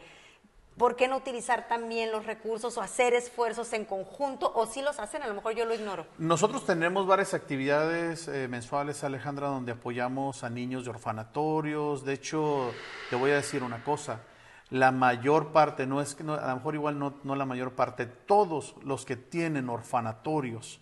¿Por 0.79 0.97
qué 0.97 1.07
no 1.07 1.19
utilizar 1.19 1.69
también 1.69 2.11
los 2.11 2.25
recursos 2.25 2.79
o 2.79 2.81
hacer 2.81 3.13
esfuerzos 3.13 3.75
en 3.75 3.85
conjunto? 3.85 4.51
O 4.55 4.65
si 4.65 4.81
los 4.81 4.99
hacen, 4.99 5.23
a 5.23 5.27
lo 5.27 5.35
mejor 5.35 5.55
yo 5.55 5.67
lo 5.67 5.75
ignoro. 5.75 6.07
Nosotros 6.17 6.65
tenemos 6.65 7.07
varias 7.07 7.35
actividades 7.35 8.27
eh, 8.29 8.49
mensuales, 8.49 9.05
Alejandra, 9.05 9.49
donde 9.49 9.73
apoyamos 9.73 10.45
a 10.45 10.49
niños 10.49 10.85
de 10.85 10.91
orfanatorios. 10.91 12.03
De 12.03 12.15
hecho, 12.15 12.73
te 13.11 13.17
voy 13.17 13.33
a 13.33 13.35
decir 13.35 13.63
una 13.63 13.85
cosa. 13.85 14.23
La 14.71 14.93
mayor 14.93 15.53
parte, 15.53 15.87
no 15.87 16.01
es 16.01 16.15
que 16.15 16.23
a 16.23 16.49
lo 16.49 16.55
mejor 16.55 16.75
igual 16.75 16.99
no, 16.99 17.19
no 17.23 17.37
la 17.37 17.45
mayor 17.45 17.73
parte, 17.73 18.07
todos 18.07 18.77
los 18.83 19.05
que 19.05 19.17
tienen 19.17 19.69
orfanatorios 19.69 20.81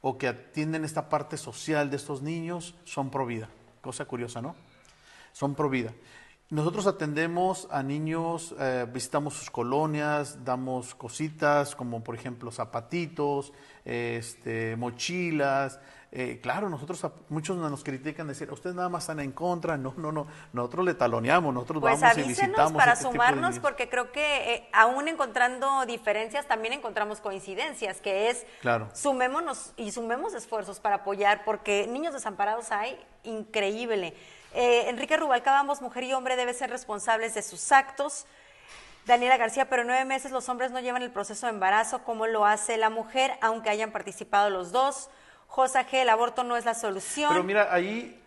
o 0.00 0.16
que 0.16 0.28
atienden 0.28 0.84
esta 0.84 1.08
parte 1.08 1.36
social 1.36 1.90
de 1.90 1.96
estos 1.96 2.22
niños 2.22 2.74
son 2.84 3.10
pro 3.10 3.26
vida. 3.26 3.48
Cosa 3.80 4.04
curiosa, 4.04 4.40
¿no? 4.40 4.54
Son 5.32 5.54
pro 5.54 5.68
vida. 5.68 5.92
Nosotros 6.50 6.88
atendemos 6.88 7.68
a 7.70 7.80
niños, 7.82 8.54
eh, 8.58 8.84
visitamos 8.92 9.34
sus 9.34 9.50
colonias, 9.50 10.44
damos 10.44 10.96
cositas 10.96 11.76
como 11.76 12.02
por 12.02 12.16
ejemplo 12.16 12.50
zapatitos, 12.50 13.52
este, 13.84 14.74
mochilas, 14.74 15.78
eh, 16.12 16.40
claro, 16.42 16.68
nosotros, 16.68 17.06
muchos 17.28 17.56
nos 17.56 17.84
critican 17.84 18.26
decir, 18.26 18.50
ustedes 18.50 18.74
nada 18.74 18.88
más 18.88 19.04
están 19.04 19.20
en 19.20 19.30
contra, 19.30 19.76
no, 19.76 19.94
no, 19.96 20.10
no, 20.10 20.26
nosotros 20.52 20.84
le 20.84 20.94
taloneamos, 20.94 21.54
nosotros 21.54 21.80
pues 21.80 22.00
vamos 22.00 22.18
y 22.18 22.22
visitamos. 22.22 22.72
para 22.72 22.94
este 22.94 23.04
sumarnos, 23.04 23.60
porque 23.60 23.88
creo 23.88 24.10
que 24.10 24.54
eh, 24.54 24.68
aún 24.72 25.06
encontrando 25.06 25.86
diferencias, 25.86 26.46
también 26.48 26.74
encontramos 26.74 27.20
coincidencias, 27.20 28.00
que 28.00 28.28
es, 28.28 28.44
claro. 28.60 28.88
sumémonos 28.92 29.72
y 29.76 29.92
sumemos 29.92 30.34
esfuerzos 30.34 30.80
para 30.80 30.96
apoyar, 30.96 31.44
porque 31.44 31.86
niños 31.86 32.12
desamparados 32.12 32.72
hay 32.72 32.98
increíble. 33.22 34.12
Eh, 34.52 34.88
Enrique 34.88 35.16
Rubalcaba, 35.16 35.60
ambos 35.60 35.80
mujer 35.80 36.02
y 36.02 36.12
hombre, 36.12 36.34
deben 36.34 36.56
ser 36.56 36.70
responsables 36.70 37.34
de 37.34 37.42
sus 37.42 37.70
actos, 37.70 38.26
Daniela 39.06 39.36
García, 39.36 39.68
pero 39.70 39.84
nueve 39.84 40.04
meses 40.04 40.32
los 40.32 40.48
hombres 40.48 40.72
no 40.72 40.80
llevan 40.80 41.02
el 41.02 41.12
proceso 41.12 41.46
de 41.46 41.52
embarazo 41.52 42.02
como 42.02 42.26
lo 42.26 42.46
hace 42.46 42.78
la 42.78 42.90
mujer, 42.90 43.38
aunque 43.40 43.70
hayan 43.70 43.92
participado 43.92 44.50
los 44.50 44.72
dos. 44.72 45.08
G, 45.50 45.94
el 45.94 46.08
aborto 46.08 46.44
no 46.44 46.56
es 46.56 46.64
la 46.64 46.74
solución. 46.74 47.30
Pero 47.30 47.44
mira, 47.44 47.72
ahí 47.72 48.20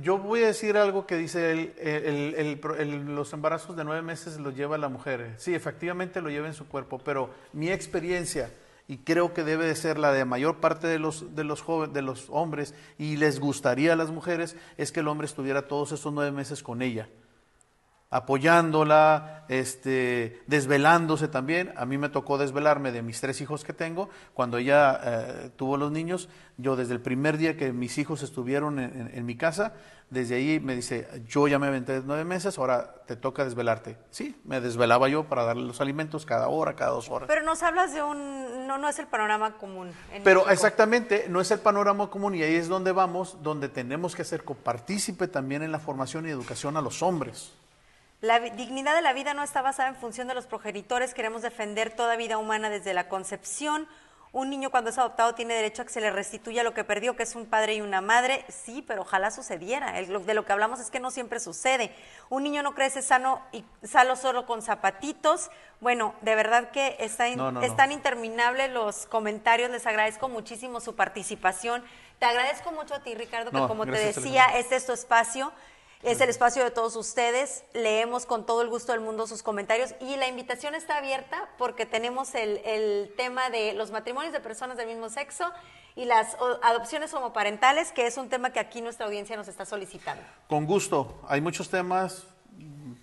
yo 0.00 0.18
voy 0.18 0.42
a 0.42 0.46
decir 0.46 0.76
algo 0.76 1.06
que 1.06 1.16
dice 1.16 1.52
él, 1.52 1.74
el, 1.78 2.34
el, 2.34 2.60
el, 2.78 3.14
los 3.14 3.32
embarazos 3.32 3.76
de 3.76 3.84
nueve 3.84 4.02
meses 4.02 4.38
los 4.38 4.54
lleva 4.54 4.78
la 4.78 4.88
mujer. 4.88 5.34
Sí, 5.38 5.54
efectivamente 5.54 6.20
lo 6.20 6.30
lleva 6.30 6.46
en 6.46 6.54
su 6.54 6.66
cuerpo, 6.66 6.98
pero 6.98 7.30
mi 7.52 7.70
experiencia, 7.70 8.50
y 8.88 8.98
creo 8.98 9.34
que 9.34 9.44
debe 9.44 9.66
de 9.66 9.76
ser 9.76 9.98
la 9.98 10.12
de 10.12 10.24
mayor 10.24 10.60
parte 10.60 10.86
de 10.86 10.98
los, 10.98 11.34
de 11.34 11.44
los, 11.44 11.60
jóvenes, 11.60 11.94
de 11.94 12.02
los 12.02 12.26
hombres, 12.30 12.74
y 12.98 13.16
les 13.16 13.40
gustaría 13.40 13.92
a 13.92 13.96
las 13.96 14.10
mujeres, 14.10 14.56
es 14.76 14.90
que 14.92 15.00
el 15.00 15.08
hombre 15.08 15.26
estuviera 15.26 15.68
todos 15.68 15.92
esos 15.92 16.12
nueve 16.12 16.32
meses 16.32 16.62
con 16.62 16.82
ella 16.82 17.08
apoyándola, 18.14 19.44
este, 19.48 20.40
desvelándose 20.46 21.26
también. 21.26 21.72
A 21.76 21.84
mí 21.84 21.98
me 21.98 22.08
tocó 22.08 22.38
desvelarme 22.38 22.92
de 22.92 23.02
mis 23.02 23.20
tres 23.20 23.40
hijos 23.40 23.64
que 23.64 23.72
tengo. 23.72 24.08
Cuando 24.34 24.58
ella 24.58 25.00
eh, 25.02 25.50
tuvo 25.56 25.76
los 25.76 25.90
niños, 25.90 26.28
yo 26.56 26.76
desde 26.76 26.94
el 26.94 27.00
primer 27.00 27.38
día 27.38 27.56
que 27.56 27.72
mis 27.72 27.98
hijos 27.98 28.22
estuvieron 28.22 28.78
en, 28.78 29.26
mi 29.26 29.36
casa, 29.36 29.72
desde 30.10 30.36
ahí 30.36 30.60
me 30.60 30.76
dice, 30.76 31.08
yo 31.26 31.48
ya 31.48 31.58
me 31.58 31.66
aventé 31.66 32.02
nueve 32.06 32.24
meses, 32.24 32.56
ahora 32.56 32.94
te 33.08 33.16
toca 33.16 33.44
desvelarte. 33.44 33.98
Sí, 34.10 34.40
me 34.44 34.60
desvelaba 34.60 35.08
yo 35.08 35.24
para 35.24 35.42
darle 35.42 35.64
los 35.64 35.80
alimentos 35.80 36.24
cada 36.24 36.46
hora, 36.46 36.76
cada 36.76 36.92
dos 36.92 37.10
horas. 37.10 37.26
Pero 37.26 37.42
nos 37.42 37.64
hablas 37.64 37.92
de 37.92 38.04
un, 38.04 38.68
no, 38.68 38.78
no 38.78 38.88
es 38.88 39.00
el 39.00 39.08
panorama 39.08 39.58
común. 39.58 39.90
Pero 40.22 40.48
exactamente, 40.48 41.26
no 41.28 41.40
es 41.40 41.50
el 41.50 41.58
panorama 41.58 42.08
común 42.10 42.36
y 42.36 42.44
ahí 42.44 42.54
es 42.54 42.68
donde 42.68 42.92
vamos, 42.92 43.38
donde 43.42 43.68
tenemos 43.68 44.14
que 44.14 44.22
ser 44.22 44.44
copartícipe 44.44 45.26
también 45.26 45.64
en 45.64 45.72
la 45.72 45.80
formación 45.80 46.28
y 46.28 46.30
educación 46.30 46.76
a 46.76 46.80
los 46.80 47.02
hombres. 47.02 47.52
La 48.24 48.40
dignidad 48.40 48.94
de 48.94 49.02
la 49.02 49.12
vida 49.12 49.34
no 49.34 49.42
está 49.42 49.60
basada 49.60 49.90
en 49.90 49.96
función 49.96 50.28
de 50.28 50.34
los 50.34 50.46
progenitores. 50.46 51.12
Queremos 51.12 51.42
defender 51.42 51.94
toda 51.94 52.16
vida 52.16 52.38
humana 52.38 52.70
desde 52.70 52.94
la 52.94 53.06
concepción. 53.10 53.86
Un 54.32 54.48
niño 54.48 54.70
cuando 54.70 54.88
es 54.88 54.96
adoptado 54.96 55.34
tiene 55.34 55.52
derecho 55.52 55.82
a 55.82 55.84
que 55.84 55.92
se 55.92 56.00
le 56.00 56.10
restituya 56.10 56.62
lo 56.62 56.72
que 56.72 56.84
perdió, 56.84 57.16
que 57.16 57.22
es 57.22 57.34
un 57.34 57.44
padre 57.44 57.74
y 57.74 57.82
una 57.82 58.00
madre. 58.00 58.46
Sí, 58.48 58.82
pero 58.88 59.02
ojalá 59.02 59.30
sucediera. 59.30 59.92
de 59.92 60.34
lo 60.34 60.46
que 60.46 60.52
hablamos 60.54 60.80
es 60.80 60.90
que 60.90 61.00
no 61.00 61.10
siempre 61.10 61.38
sucede. 61.38 61.94
Un 62.30 62.44
niño 62.44 62.62
no 62.62 62.74
crece 62.74 63.02
sano 63.02 63.42
y 63.52 63.62
sano 63.82 64.16
solo 64.16 64.46
con 64.46 64.62
zapatitos. 64.62 65.50
Bueno, 65.80 66.14
de 66.22 66.34
verdad 66.34 66.70
que 66.70 66.96
está 67.00 67.26
están 67.26 67.92
interminables 67.92 68.72
los 68.72 69.04
comentarios. 69.04 69.70
Les 69.70 69.86
agradezco 69.86 70.30
muchísimo 70.30 70.80
su 70.80 70.96
participación. 70.96 71.84
Te 72.18 72.24
agradezco 72.24 72.72
mucho 72.72 72.94
a 72.94 73.00
ti, 73.00 73.14
Ricardo, 73.14 73.50
que 73.50 73.68
como 73.68 73.84
te 73.84 73.98
decía, 73.98 74.46
este 74.54 74.76
es 74.76 74.86
tu 74.86 74.94
espacio. 74.94 75.52
Es 76.02 76.20
el 76.20 76.28
espacio 76.28 76.62
de 76.62 76.70
todos 76.70 76.96
ustedes. 76.96 77.64
Leemos 77.72 78.26
con 78.26 78.44
todo 78.44 78.62
el 78.62 78.68
gusto 78.68 78.92
del 78.92 79.00
mundo 79.00 79.26
sus 79.26 79.42
comentarios 79.42 79.94
y 80.00 80.16
la 80.16 80.28
invitación 80.28 80.74
está 80.74 80.98
abierta 80.98 81.48
porque 81.56 81.86
tenemos 81.86 82.34
el, 82.34 83.12
tema 83.16 83.48
de 83.50 83.72
los 83.72 83.90
matrimonios 83.90 84.32
de 84.32 84.40
personas 84.40 84.76
del 84.76 84.88
mismo 84.88 85.08
sexo 85.08 85.50
y 85.96 86.04
las 86.04 86.36
adopciones 86.62 87.14
homoparentales, 87.14 87.92
que 87.92 88.06
es 88.06 88.16
un 88.16 88.28
tema 88.28 88.52
que 88.52 88.60
aquí 88.60 88.82
nuestra 88.82 89.06
audiencia 89.06 89.36
nos 89.36 89.48
está 89.48 89.64
solicitando. 89.64 90.22
Con 90.48 90.66
gusto. 90.66 91.20
Hay 91.28 91.40
muchos 91.40 91.70
temas 91.70 92.24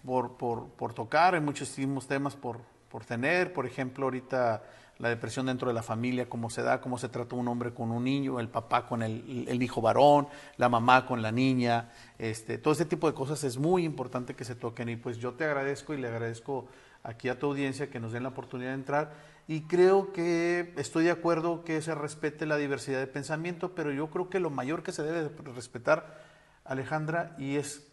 por, 0.06 0.36
por, 0.38 0.94
tocar, 0.94 1.34
hay 1.36 1.42
muchísimos 1.42 2.08
temas 2.08 2.36
por, 2.36 2.60
por 2.90 3.06
tener. 3.06 3.54
Por 3.54 3.66
ejemplo, 3.66 4.06
ahorita 4.06 4.62
la 5.02 5.10
depresión 5.10 5.48
dentro 5.48 5.68
de 5.68 5.74
la 5.74 5.82
familia, 5.82 6.30
cómo 6.30 6.52
se 6.52 6.62
da, 6.62 6.80
cómo 6.80 7.00
se 7.00 7.10
trata 7.10 7.36
un 7.36 7.48
hombre 7.48 7.74
con 7.74 7.90
un 7.90 8.04
niño, 8.04 8.40
el 8.40 8.50
papá 8.50 8.86
con 8.86 9.02
el, 9.02 9.62
hijo 9.62 9.82
varón, 9.82 10.28
la 10.58 10.70
mamá 10.70 11.08
con 11.08 11.24
la 11.24 11.32
niña, 11.32 11.90
este, 12.20 12.60
todo 12.60 12.74
ese 12.74 12.86
tipo 12.86 13.08
de 13.08 13.16
cosas 13.16 13.44
es 13.44 13.58
muy 13.58 13.84
importante 13.84 14.36
que 14.36 14.46
se 14.46 14.54
toquen 14.54 14.90
y 14.90 14.98
pues 14.98 15.18
yo 15.18 15.34
te 15.34 15.44
agradezco 15.44 15.96
y 15.96 15.98
le 15.98 16.08
agradezco 16.08 16.68
aquí 17.02 17.30
a 17.30 17.40
tu 17.40 17.48
audiencia 17.48 17.90
que 17.90 18.00
nos 18.00 18.12
den 18.12 18.22
la 18.22 18.30
oportunidad 18.30 18.70
de 18.70 18.76
entrar 18.76 19.14
y 19.48 19.62
creo 19.62 20.14
que 20.14 20.72
estoy 20.78 21.06
de 21.06 21.12
acuerdo 21.12 21.64
que 21.64 21.82
se 21.82 21.96
respete 21.96 22.46
la 22.46 22.58
diversidad 22.58 23.00
de 23.00 23.08
pensamiento, 23.08 23.74
pero 23.74 23.92
yo 23.92 24.12
creo 24.12 24.30
que 24.30 24.40
lo 24.40 24.52
mayor 24.52 24.84
que 24.84 24.92
se 24.92 25.02
debe 25.02 25.32
respetar, 25.56 26.22
Alejandra, 26.64 27.36
y 27.40 27.56
es 27.56 27.88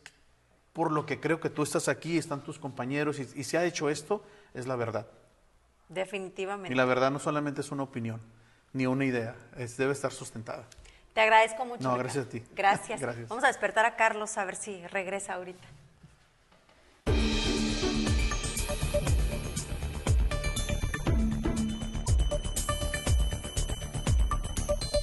por 0.75 0.92
lo 0.92 1.07
que 1.07 1.21
creo 1.21 1.40
que 1.40 1.49
tú 1.49 1.62
estás 1.62 1.88
aquí, 1.88 2.18
están 2.18 2.44
tus 2.44 2.59
compañeros 2.59 3.18
y 3.18 3.44
se 3.44 3.57
ha 3.57 3.64
hecho 3.64 3.88
esto, 3.88 4.23
es 4.53 4.66
la 4.66 4.77
verdad. 4.77 5.07
Definitivamente. 5.88 6.72
Y 6.72 6.77
la 6.77 6.85
verdad 6.85 7.11
no 7.11 7.18
solamente 7.18 7.61
es 7.61 7.70
una 7.70 7.83
opinión, 7.83 8.20
ni 8.72 8.87
una 8.87 9.05
idea, 9.05 9.35
es, 9.57 9.77
debe 9.77 9.92
estar 9.92 10.12
sustentada. 10.12 10.64
Te 11.14 11.22
agradezco 11.22 11.64
mucho. 11.64 11.83
No, 11.83 11.96
gracias 11.96 12.27
a 12.27 12.29
ti. 12.29 12.44
Gracias. 12.55 13.01
gracias. 13.01 13.29
Vamos 13.29 13.42
a 13.42 13.48
despertar 13.48 13.85
a 13.87 13.96
Carlos 13.96 14.38
a 14.38 14.44
ver 14.44 14.55
si 14.55 14.87
regresa 14.87 15.35
ahorita. 15.35 15.66